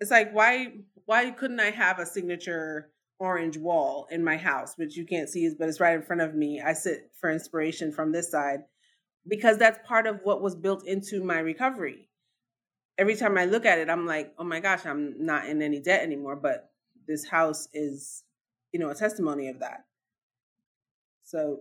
It's 0.00 0.10
like 0.10 0.32
why 0.32 0.72
why 1.06 1.30
couldn't 1.30 1.60
I 1.60 1.70
have 1.70 1.98
a 1.98 2.06
signature 2.06 2.90
orange 3.18 3.56
wall 3.56 4.06
in 4.10 4.22
my 4.22 4.36
house, 4.36 4.74
which 4.76 4.96
you 4.96 5.04
can't 5.04 5.28
see, 5.28 5.50
but 5.58 5.68
it's 5.68 5.80
right 5.80 5.94
in 5.96 6.02
front 6.02 6.22
of 6.22 6.34
me. 6.34 6.60
I 6.60 6.72
sit 6.72 7.10
for 7.20 7.30
inspiration 7.30 7.92
from 7.92 8.12
this 8.12 8.30
side 8.30 8.60
because 9.26 9.58
that's 9.58 9.86
part 9.86 10.06
of 10.06 10.20
what 10.22 10.40
was 10.40 10.54
built 10.54 10.86
into 10.86 11.22
my 11.24 11.40
recovery 11.40 12.08
every 12.98 13.14
time 13.14 13.38
I 13.38 13.44
look 13.44 13.64
at 13.64 13.78
it, 13.78 13.88
I'm 13.88 14.04
like, 14.04 14.34
oh 14.38 14.44
my 14.44 14.60
gosh, 14.60 14.84
I'm 14.84 15.24
not 15.24 15.46
in 15.46 15.62
any 15.62 15.80
debt 15.80 16.02
anymore. 16.02 16.36
But 16.36 16.70
this 17.06 17.26
house 17.26 17.68
is, 17.72 18.24
you 18.72 18.80
know, 18.80 18.90
a 18.90 18.94
testimony 18.94 19.48
of 19.48 19.60
that. 19.60 19.84
So 21.24 21.60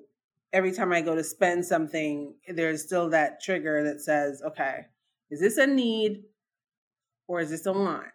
every 0.52 0.72
time 0.72 0.92
I 0.92 1.02
go 1.02 1.16
to 1.16 1.24
spend 1.24 1.64
something, 1.66 2.34
there's 2.48 2.84
still 2.84 3.10
that 3.12 3.42
trigger 3.42 3.84
that 3.84 4.02
says, 4.02 4.42
okay, 4.46 4.88
is 5.30 5.40
this 5.40 5.58
a 5.58 5.68
need 5.68 6.24
or 7.28 7.42
is 7.42 7.50
this 7.50 7.66
a 7.66 7.74
want? 7.74 8.06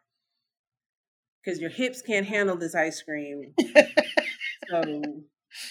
Because 1.44 1.60
your 1.60 1.70
hips 1.70 2.02
can't 2.02 2.26
handle 2.26 2.56
this 2.56 2.74
ice 2.74 3.02
cream. 3.02 3.52
so 4.70 4.82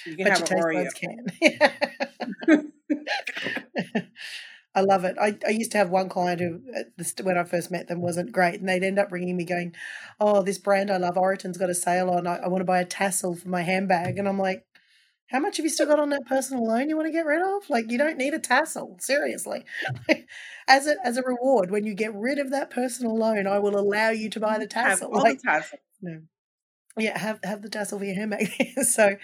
you 0.06 0.15
can 0.17 0.25
but 0.25 0.38
have 0.38 0.51
an 0.51 0.58
Oreo. 0.58 0.89
Can. 0.93 2.71
I 4.73 4.82
love 4.82 5.04
it. 5.04 5.17
I, 5.19 5.38
I 5.45 5.49
used 5.49 5.71
to 5.73 5.77
have 5.77 5.89
one 5.89 6.08
client 6.08 6.39
who, 6.39 6.62
uh, 6.77 7.04
when 7.23 7.38
I 7.38 7.43
first 7.43 7.71
met 7.71 7.88
them, 7.88 8.01
wasn't 8.01 8.32
great, 8.32 8.60
and 8.60 8.69
they'd 8.69 8.84
end 8.84 8.99
up 8.99 9.12
ringing 9.12 9.36
me 9.36 9.43
going, 9.43 9.75
"Oh, 10.19 10.41
this 10.43 10.58
brand 10.58 10.89
I 10.89 10.97
love, 10.97 11.15
Oroton's 11.15 11.58
got 11.58 11.69
a 11.69 11.75
sale 11.75 12.10
on. 12.10 12.25
I, 12.25 12.38
I 12.38 12.47
want 12.47 12.62
to 12.62 12.65
buy 12.65 12.80
a 12.80 12.86
tassel 12.86 13.36
for 13.36 13.49
my 13.49 13.63
handbag." 13.63 14.17
And 14.17 14.30
I'm 14.30 14.39
like, 14.39 14.65
"How 15.32 15.39
much 15.39 15.58
have 15.58 15.65
you 15.65 15.70
still 15.70 15.88
got 15.88 16.00
on 16.00 16.10
that 16.10 16.26
personal 16.26 16.65
loan 16.65 16.89
you 16.89 16.96
want 16.96 17.08
to 17.08 17.12
get 17.12 17.26
rid 17.26 17.41
of? 17.41 17.70
Like, 17.70 17.89
you 17.89 17.98
don't 17.98 18.17
need 18.17 18.34
a 18.34 18.39
tassel, 18.39 18.98
seriously. 19.00 19.63
as 20.67 20.88
a 20.88 20.96
as 21.04 21.17
a 21.17 21.24
reward, 21.24 21.72
when 21.72 21.86
you 21.86 21.94
get 21.94 22.13
rid 22.13 22.39
of 22.39 22.52
that 22.52 22.70
personal 22.70 23.17
loan, 23.17 23.48
I 23.48 23.60
will 23.60 23.78
allow 23.78 24.10
you 24.10 24.30
to 24.30 24.39
buy 24.39 24.58
the 24.58 24.67
tassel. 24.67 25.13
Have 25.13 25.24
like, 25.24 25.41
the 25.41 25.50
tassel. 25.50 25.80
No, 26.02 26.22
yeah 26.98 27.17
have 27.17 27.39
have 27.44 27.62
the 27.62 27.70
tassel 27.70 28.00
for 28.00 28.06
your 28.06 28.15
handbag 28.15 28.52
so 28.84 29.15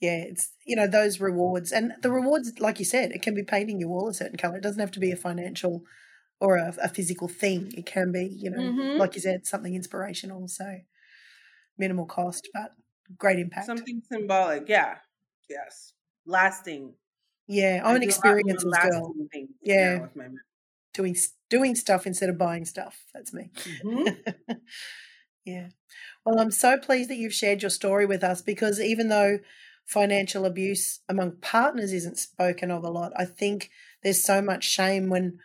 yeah 0.00 0.16
it's 0.16 0.52
you 0.66 0.76
know 0.76 0.86
those 0.86 1.20
rewards 1.20 1.72
and 1.72 1.92
the 2.02 2.10
rewards 2.10 2.52
like 2.58 2.78
you 2.78 2.84
said 2.84 3.12
it 3.12 3.22
can 3.22 3.34
be 3.34 3.42
painting 3.42 3.80
your 3.80 3.88
wall 3.88 4.08
a 4.08 4.14
certain 4.14 4.36
color 4.36 4.56
it 4.56 4.62
doesn't 4.62 4.80
have 4.80 4.90
to 4.90 5.00
be 5.00 5.10
a 5.10 5.16
financial 5.16 5.82
or 6.40 6.56
a, 6.56 6.74
a 6.82 6.88
physical 6.88 7.28
thing 7.28 7.72
it 7.76 7.86
can 7.86 8.12
be 8.12 8.26
you 8.26 8.50
know 8.50 8.58
mm-hmm. 8.58 8.98
like 8.98 9.14
you 9.14 9.20
said 9.20 9.46
something 9.46 9.74
inspirational 9.74 10.46
so 10.48 10.80
minimal 11.78 12.04
cost 12.04 12.48
but 12.52 12.72
great 13.16 13.38
impact 13.38 13.66
something 13.66 14.02
symbolic 14.10 14.68
yeah 14.68 14.96
yes. 15.48 15.92
Lasting. 16.26 16.94
Yeah 17.46 17.82
i'm 17.84 17.92
I 17.92 17.96
an 17.96 18.02
experiences 18.02 18.64
girl 18.64 19.14
yeah. 19.62 20.06
doing 20.94 21.14
doing 21.50 21.74
stuff 21.74 22.06
instead 22.06 22.30
of 22.30 22.38
buying 22.38 22.64
stuff 22.64 23.04
that's 23.12 23.32
me. 23.32 23.50
Mm-hmm. 23.84 24.52
yeah. 25.44 25.68
Well, 26.24 26.40
I'm 26.40 26.50
so 26.50 26.78
pleased 26.78 27.10
that 27.10 27.16
you've 27.16 27.34
shared 27.34 27.62
your 27.62 27.70
story 27.70 28.06
with 28.06 28.24
us 28.24 28.40
because 28.40 28.80
even 28.80 29.08
though 29.08 29.38
financial 29.84 30.46
abuse 30.46 31.00
among 31.08 31.36
partners 31.42 31.92
isn't 31.92 32.18
spoken 32.18 32.70
of 32.70 32.82
a 32.82 32.90
lot, 32.90 33.12
I 33.16 33.26
think 33.26 33.70
there's 34.02 34.24
so 34.24 34.40
much 34.40 34.64
shame 34.64 35.10
when 35.10 35.38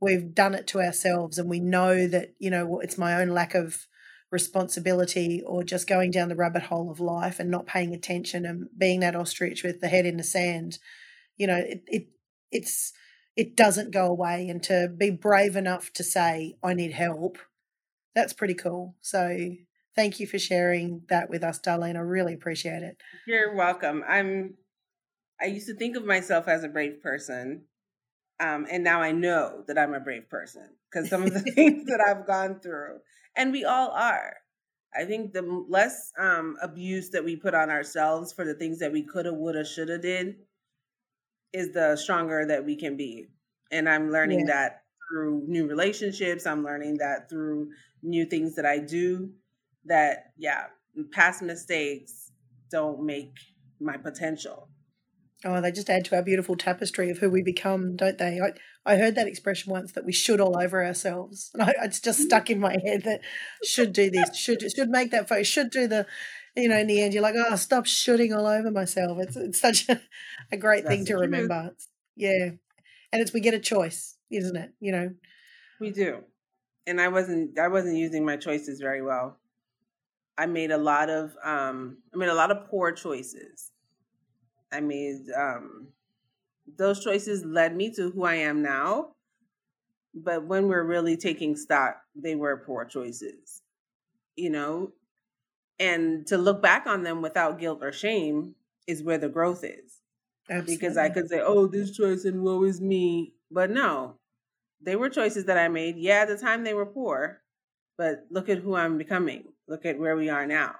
we've 0.00 0.34
done 0.34 0.54
it 0.54 0.66
to 0.68 0.80
ourselves 0.80 1.38
and 1.38 1.50
we 1.50 1.60
know 1.60 2.06
that, 2.06 2.34
you 2.38 2.50
know, 2.50 2.80
it's 2.80 2.96
my 2.96 3.20
own 3.20 3.28
lack 3.28 3.54
of 3.54 3.86
responsibility 4.30 5.42
or 5.46 5.64
just 5.64 5.88
going 5.88 6.10
down 6.10 6.28
the 6.28 6.36
rabbit 6.36 6.64
hole 6.64 6.90
of 6.90 7.00
life 7.00 7.40
and 7.40 7.50
not 7.50 7.66
paying 7.66 7.94
attention 7.94 8.44
and 8.44 8.68
being 8.76 9.00
that 9.00 9.16
ostrich 9.16 9.62
with 9.62 9.80
the 9.80 9.88
head 9.88 10.06
in 10.06 10.16
the 10.16 10.22
sand. 10.22 10.78
You 11.36 11.46
know, 11.46 11.56
it, 11.56 11.82
it 11.86 12.08
it's 12.50 12.92
it 13.36 13.56
doesn't 13.56 13.92
go 13.92 14.06
away 14.06 14.48
and 14.48 14.62
to 14.64 14.88
be 14.88 15.10
brave 15.10 15.56
enough 15.56 15.92
to 15.94 16.02
say 16.02 16.56
I 16.62 16.74
need 16.74 16.92
help 16.92 17.38
that's 18.18 18.32
pretty 18.32 18.54
cool. 18.54 18.96
So 19.00 19.52
thank 19.94 20.18
you 20.18 20.26
for 20.26 20.40
sharing 20.40 21.02
that 21.08 21.30
with 21.30 21.44
us, 21.44 21.60
Darlene. 21.60 21.96
I 21.96 22.00
really 22.00 22.34
appreciate 22.34 22.82
it. 22.82 23.00
You're 23.26 23.54
welcome. 23.54 24.02
I'm. 24.08 24.54
I 25.40 25.46
used 25.46 25.68
to 25.68 25.74
think 25.74 25.96
of 25.96 26.04
myself 26.04 26.48
as 26.48 26.64
a 26.64 26.68
brave 26.68 27.00
person, 27.00 27.62
um, 28.40 28.66
and 28.68 28.82
now 28.82 29.00
I 29.02 29.12
know 29.12 29.62
that 29.68 29.78
I'm 29.78 29.94
a 29.94 30.00
brave 30.00 30.28
person 30.28 30.68
because 30.90 31.08
some 31.08 31.22
of 31.22 31.32
the 31.32 31.40
things 31.54 31.86
that 31.86 32.00
I've 32.00 32.26
gone 32.26 32.58
through, 32.58 32.98
and 33.38 33.52
we 33.52 33.64
all 33.64 33.90
are. 33.90 34.36
I 34.94 35.04
think 35.04 35.32
the 35.32 35.64
less 35.68 36.12
um, 36.18 36.56
abuse 36.60 37.10
that 37.10 37.24
we 37.24 37.36
put 37.36 37.54
on 37.54 37.70
ourselves 37.70 38.32
for 38.32 38.44
the 38.44 38.54
things 38.54 38.78
that 38.80 38.92
we 38.92 39.02
coulda, 39.02 39.32
woulda, 39.32 39.64
shoulda 39.64 39.98
did, 39.98 40.36
is 41.52 41.72
the 41.72 41.96
stronger 41.96 42.44
that 42.46 42.64
we 42.64 42.76
can 42.76 42.96
be. 42.96 43.28
And 43.70 43.88
I'm 43.88 44.10
learning 44.10 44.40
yeah. 44.40 44.54
that 44.54 44.82
through 45.10 45.44
new 45.46 45.66
relationships. 45.66 46.46
I'm 46.46 46.64
learning 46.64 46.98
that 46.98 47.30
through 47.30 47.70
new 48.02 48.26
things 48.26 48.54
that 48.56 48.66
I 48.66 48.78
do 48.78 49.30
that 49.84 50.32
yeah 50.36 50.64
past 51.12 51.42
mistakes 51.42 52.32
don't 52.70 53.02
make 53.02 53.32
my 53.80 53.96
potential 53.96 54.68
oh 55.44 55.60
they 55.60 55.72
just 55.72 55.90
add 55.90 56.04
to 56.06 56.16
our 56.16 56.22
beautiful 56.22 56.56
tapestry 56.56 57.10
of 57.10 57.18
who 57.18 57.30
we 57.30 57.42
become 57.42 57.96
don't 57.96 58.18
they? 58.18 58.40
I, 58.40 58.52
I 58.94 58.96
heard 58.96 59.14
that 59.16 59.26
expression 59.26 59.72
once 59.72 59.92
that 59.92 60.04
we 60.04 60.12
should 60.12 60.40
all 60.40 60.60
over 60.60 60.84
ourselves. 60.84 61.50
And 61.54 61.62
I, 61.68 61.74
it's 61.82 62.00
just 62.00 62.20
stuck 62.20 62.50
in 62.50 62.60
my 62.60 62.76
head 62.84 63.02
that 63.04 63.20
should 63.64 63.92
do 63.92 64.10
this 64.10 64.36
should 64.36 64.60
should 64.74 64.90
make 64.90 65.10
that 65.10 65.28
photo 65.28 65.42
should 65.42 65.70
do 65.70 65.86
the 65.86 66.06
you 66.56 66.68
know 66.68 66.78
in 66.78 66.86
the 66.86 67.00
end 67.00 67.14
you're 67.14 67.22
like 67.22 67.34
oh 67.36 67.56
stop 67.56 67.86
shooting 67.86 68.32
all 68.32 68.46
over 68.46 68.70
myself. 68.70 69.18
It's, 69.20 69.36
it's 69.36 69.60
such 69.60 69.88
a, 69.88 70.00
a 70.52 70.56
great 70.56 70.84
That's 70.84 70.96
thing 70.96 71.06
to 71.06 71.16
remember. 71.16 71.74
Yeah. 72.16 72.50
And 73.12 73.22
it's 73.22 73.32
we 73.32 73.40
get 73.40 73.54
a 73.54 73.60
choice 73.60 74.16
isn't 74.30 74.56
it? 74.56 74.72
You 74.80 74.92
know? 74.92 75.10
We 75.80 75.90
do. 75.90 76.18
And 76.86 77.00
i 77.00 77.08
wasn't 77.08 77.58
i 77.58 77.68
wasn't 77.68 77.96
using 77.96 78.24
my 78.24 78.36
choices 78.36 78.80
very 78.80 79.02
well. 79.02 79.38
I 80.36 80.46
made 80.46 80.70
a 80.70 80.78
lot 80.78 81.10
of 81.10 81.34
um, 81.44 81.98
I 82.14 82.16
made 82.16 82.28
a 82.28 82.34
lot 82.34 82.50
of 82.50 82.68
poor 82.70 82.92
choices. 82.92 83.70
I 84.72 84.80
made 84.80 85.30
um, 85.36 85.88
those 86.76 87.02
choices 87.04 87.44
led 87.44 87.76
me 87.76 87.90
to 87.94 88.10
who 88.10 88.24
I 88.24 88.36
am 88.36 88.62
now. 88.62 89.14
But 90.14 90.44
when 90.46 90.68
we're 90.68 90.82
really 90.84 91.16
taking 91.16 91.56
stock, 91.56 92.02
they 92.14 92.34
were 92.34 92.56
poor 92.56 92.84
choices, 92.84 93.62
you 94.36 94.50
know. 94.50 94.92
And 95.80 96.26
to 96.28 96.38
look 96.38 96.62
back 96.62 96.86
on 96.86 97.02
them 97.04 97.22
without 97.22 97.58
guilt 97.58 97.80
or 97.82 97.92
shame 97.92 98.56
is 98.86 99.02
where 99.02 99.18
the 99.18 99.28
growth 99.28 99.64
is. 99.64 100.00
Absolutely. 100.50 100.76
Because 100.76 100.96
I 100.96 101.08
could 101.10 101.28
say, 101.28 101.40
"Oh, 101.40 101.66
this 101.66 101.90
choice 101.96 102.24
and 102.24 102.42
woe 102.42 102.64
is 102.64 102.80
me," 102.80 103.34
but 103.50 103.70
no, 103.70 104.18
they 104.80 104.96
were 104.96 105.10
choices 105.10 105.46
that 105.46 105.58
I 105.58 105.68
made. 105.68 105.96
Yeah, 105.98 106.20
at 106.22 106.28
the 106.28 106.38
time 106.38 106.64
they 106.64 106.74
were 106.74 106.86
poor, 106.86 107.42
but 107.96 108.26
look 108.30 108.48
at 108.48 108.58
who 108.58 108.74
I'm 108.76 108.98
becoming 108.98 109.52
look 109.68 109.86
at 109.86 109.98
where 109.98 110.16
we 110.16 110.28
are 110.30 110.46
now. 110.46 110.76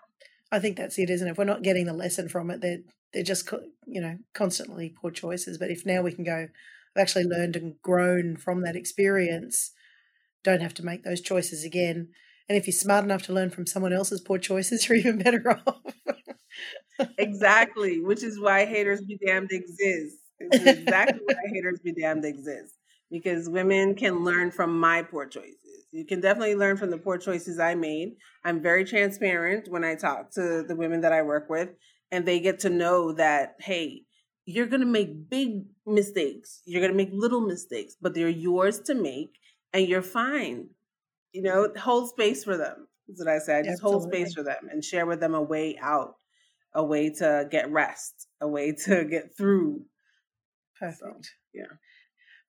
I 0.50 0.58
think 0.58 0.76
that's 0.76 0.98
it, 0.98 1.10
isn't 1.10 1.26
it? 1.26 1.32
If 1.32 1.38
we're 1.38 1.44
not 1.44 1.62
getting 1.62 1.86
the 1.86 1.92
lesson 1.92 2.28
from 2.28 2.50
it, 2.50 2.60
they're 2.60 2.80
they're 3.12 3.22
just 3.22 3.50
you 3.86 4.00
know 4.00 4.18
constantly 4.34 4.94
poor 5.00 5.10
choices. 5.10 5.58
But 5.58 5.70
if 5.70 5.84
now 5.84 6.02
we 6.02 6.12
can 6.12 6.24
go, 6.24 6.48
I've 6.96 7.00
actually 7.00 7.24
learned 7.24 7.56
and 7.56 7.74
grown 7.82 8.36
from 8.36 8.62
that 8.62 8.76
experience, 8.76 9.72
don't 10.44 10.62
have 10.62 10.74
to 10.74 10.84
make 10.84 11.04
those 11.04 11.20
choices 11.20 11.64
again. 11.64 12.08
And 12.48 12.56
if 12.56 12.66
you're 12.66 12.72
smart 12.72 13.04
enough 13.04 13.22
to 13.24 13.32
learn 13.32 13.50
from 13.50 13.66
someone 13.66 13.92
else's 13.92 14.20
poor 14.20 14.38
choices, 14.38 14.84
you're 14.88 14.98
even 14.98 15.18
better 15.18 15.60
off. 15.66 15.82
exactly, 17.18 18.00
which 18.00 18.22
is 18.22 18.40
why 18.40 18.64
haters 18.64 19.02
be 19.02 19.18
damned 19.24 19.50
exist. 19.52 20.16
It's 20.40 20.64
exactly 20.64 21.20
why 21.26 21.34
haters 21.52 21.80
be 21.80 21.92
damned 21.92 22.24
exists 22.24 22.77
because 23.10 23.48
women 23.48 23.94
can 23.94 24.24
learn 24.24 24.50
from 24.50 24.78
my 24.78 25.02
poor 25.02 25.26
choices. 25.26 25.86
You 25.90 26.04
can 26.04 26.20
definitely 26.20 26.54
learn 26.54 26.76
from 26.76 26.90
the 26.90 26.98
poor 26.98 27.16
choices 27.18 27.58
I 27.58 27.74
made. 27.74 28.16
I'm 28.44 28.60
very 28.60 28.84
transparent 28.84 29.68
when 29.70 29.84
I 29.84 29.94
talk 29.94 30.30
to 30.32 30.62
the 30.62 30.76
women 30.76 31.00
that 31.00 31.12
I 31.12 31.22
work 31.22 31.48
with, 31.48 31.70
and 32.10 32.26
they 32.26 32.40
get 32.40 32.60
to 32.60 32.70
know 32.70 33.12
that, 33.12 33.56
hey, 33.60 34.02
you're 34.44 34.66
going 34.66 34.80
to 34.80 34.86
make 34.86 35.28
big 35.28 35.64
mistakes. 35.86 36.62
You're 36.64 36.80
going 36.80 36.92
to 36.92 36.96
make 36.96 37.10
little 37.12 37.40
mistakes, 37.40 37.96
but 38.00 38.14
they're 38.14 38.28
yours 38.28 38.80
to 38.80 38.94
make, 38.94 39.38
and 39.72 39.86
you're 39.86 40.02
fine. 40.02 40.68
You 41.32 41.42
know, 41.42 41.68
hold 41.78 42.08
space 42.08 42.44
for 42.44 42.56
them. 42.56 42.88
That's 43.06 43.24
what 43.24 43.28
I 43.28 43.38
said. 43.38 43.64
Just 43.64 43.82
Absolutely. 43.82 44.00
hold 44.00 44.12
space 44.12 44.34
for 44.34 44.42
them 44.42 44.68
and 44.70 44.84
share 44.84 45.06
with 45.06 45.20
them 45.20 45.34
a 45.34 45.42
way 45.42 45.78
out, 45.80 46.16
a 46.74 46.84
way 46.84 47.10
to 47.14 47.46
get 47.50 47.70
rest, 47.70 48.28
a 48.40 48.48
way 48.48 48.72
to 48.84 49.04
get 49.04 49.36
through. 49.36 49.82
Perfect. 50.78 51.00
So, 51.00 51.30
yeah. 51.54 51.64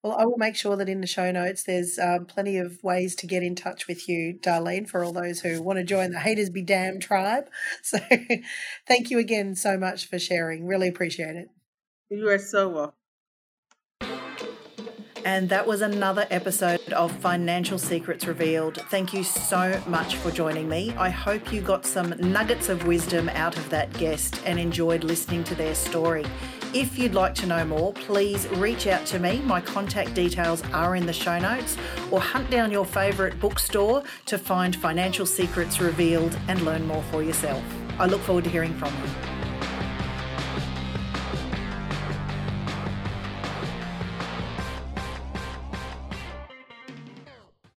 Well, 0.04 0.16
I 0.18 0.24
will 0.26 0.38
make 0.38 0.56
sure 0.56 0.78
that 0.78 0.88
in 0.88 1.02
the 1.02 1.08
show 1.08 1.30
notes 1.32 1.64
there's 1.64 2.00
um, 2.00 2.26
plenty 2.26 2.58
of 2.58 2.82
ways 2.82 3.16
to 3.16 3.28
get 3.28 3.44
in 3.44 3.54
touch 3.54 3.86
with 3.88 4.08
you, 4.08 4.34
Darlene, 4.34 4.88
for 4.88 5.04
all 5.04 5.12
those 5.12 5.42
who 5.42 5.62
want 5.62 5.78
to 5.78 5.84
join 5.84 6.12
the 6.12 6.20
Haters 6.20 6.50
Be 6.50 6.62
Damned 6.62 7.02
tribe. 7.02 7.50
So 7.84 7.98
thank 8.88 9.10
you 9.10 9.20
again 9.20 9.56
so 9.56 9.78
much 9.78 10.08
for 10.08 10.20
sharing. 10.20 10.66
Really 10.66 10.88
appreciate 10.88 11.36
it. 11.36 11.50
You 12.10 12.30
are 12.30 12.38
so 12.38 12.70
welcome. 12.70 12.94
And 15.26 15.50
that 15.50 15.68
was 15.68 15.82
another 15.82 16.26
episode 16.32 16.80
of 16.94 17.12
Financial 17.12 17.78
Secrets 17.78 18.26
Revealed. 18.26 18.78
Thank 18.90 19.14
you 19.14 19.24
so 19.24 19.82
much 19.86 20.16
for 20.16 20.32
joining 20.32 20.70
me. 20.70 20.94
I 20.98 21.10
hope 21.10 21.52
you 21.52 21.62
got 21.62 21.86
some 21.86 22.16
nuggets 22.20 22.70
of 22.70 22.88
wisdom 22.88 23.28
out 23.30 23.58
of 23.58 23.70
that 23.70 23.92
guest 23.94 24.42
and 24.46 24.58
enjoyed 24.58 25.04
listening 25.04 25.44
to 25.46 25.56
their 25.56 25.76
story. 25.76 26.26
If 26.72 27.00
you'd 27.00 27.16
like 27.16 27.34
to 27.36 27.48
know 27.48 27.66
more, 27.66 27.94
please 27.94 28.48
reach 28.50 28.86
out 28.86 29.04
to 29.08 29.18
me. 29.18 29.40
My 29.40 29.60
contact 29.60 30.14
details 30.14 30.62
are 30.72 30.96
in 30.96 31.08
the 31.08 31.14
show 31.14 31.40
notes, 31.40 31.76
or 32.12 32.22
hunt 32.22 32.52
down 32.52 32.70
your 32.70 32.86
favourite 32.86 33.40
bookstore 33.40 34.04
to 34.28 34.38
find 34.38 34.76
Financial 34.76 35.26
Secrets 35.26 35.80
Revealed 35.80 36.38
and 36.48 36.62
learn 36.62 36.86
more 36.86 37.02
for 37.04 37.24
yourself. 37.24 37.64
I 37.98 38.06
look 38.06 38.22
forward 38.22 38.44
to 38.44 38.52
hearing 38.52 38.78
from 38.78 38.94
you. 38.94 39.29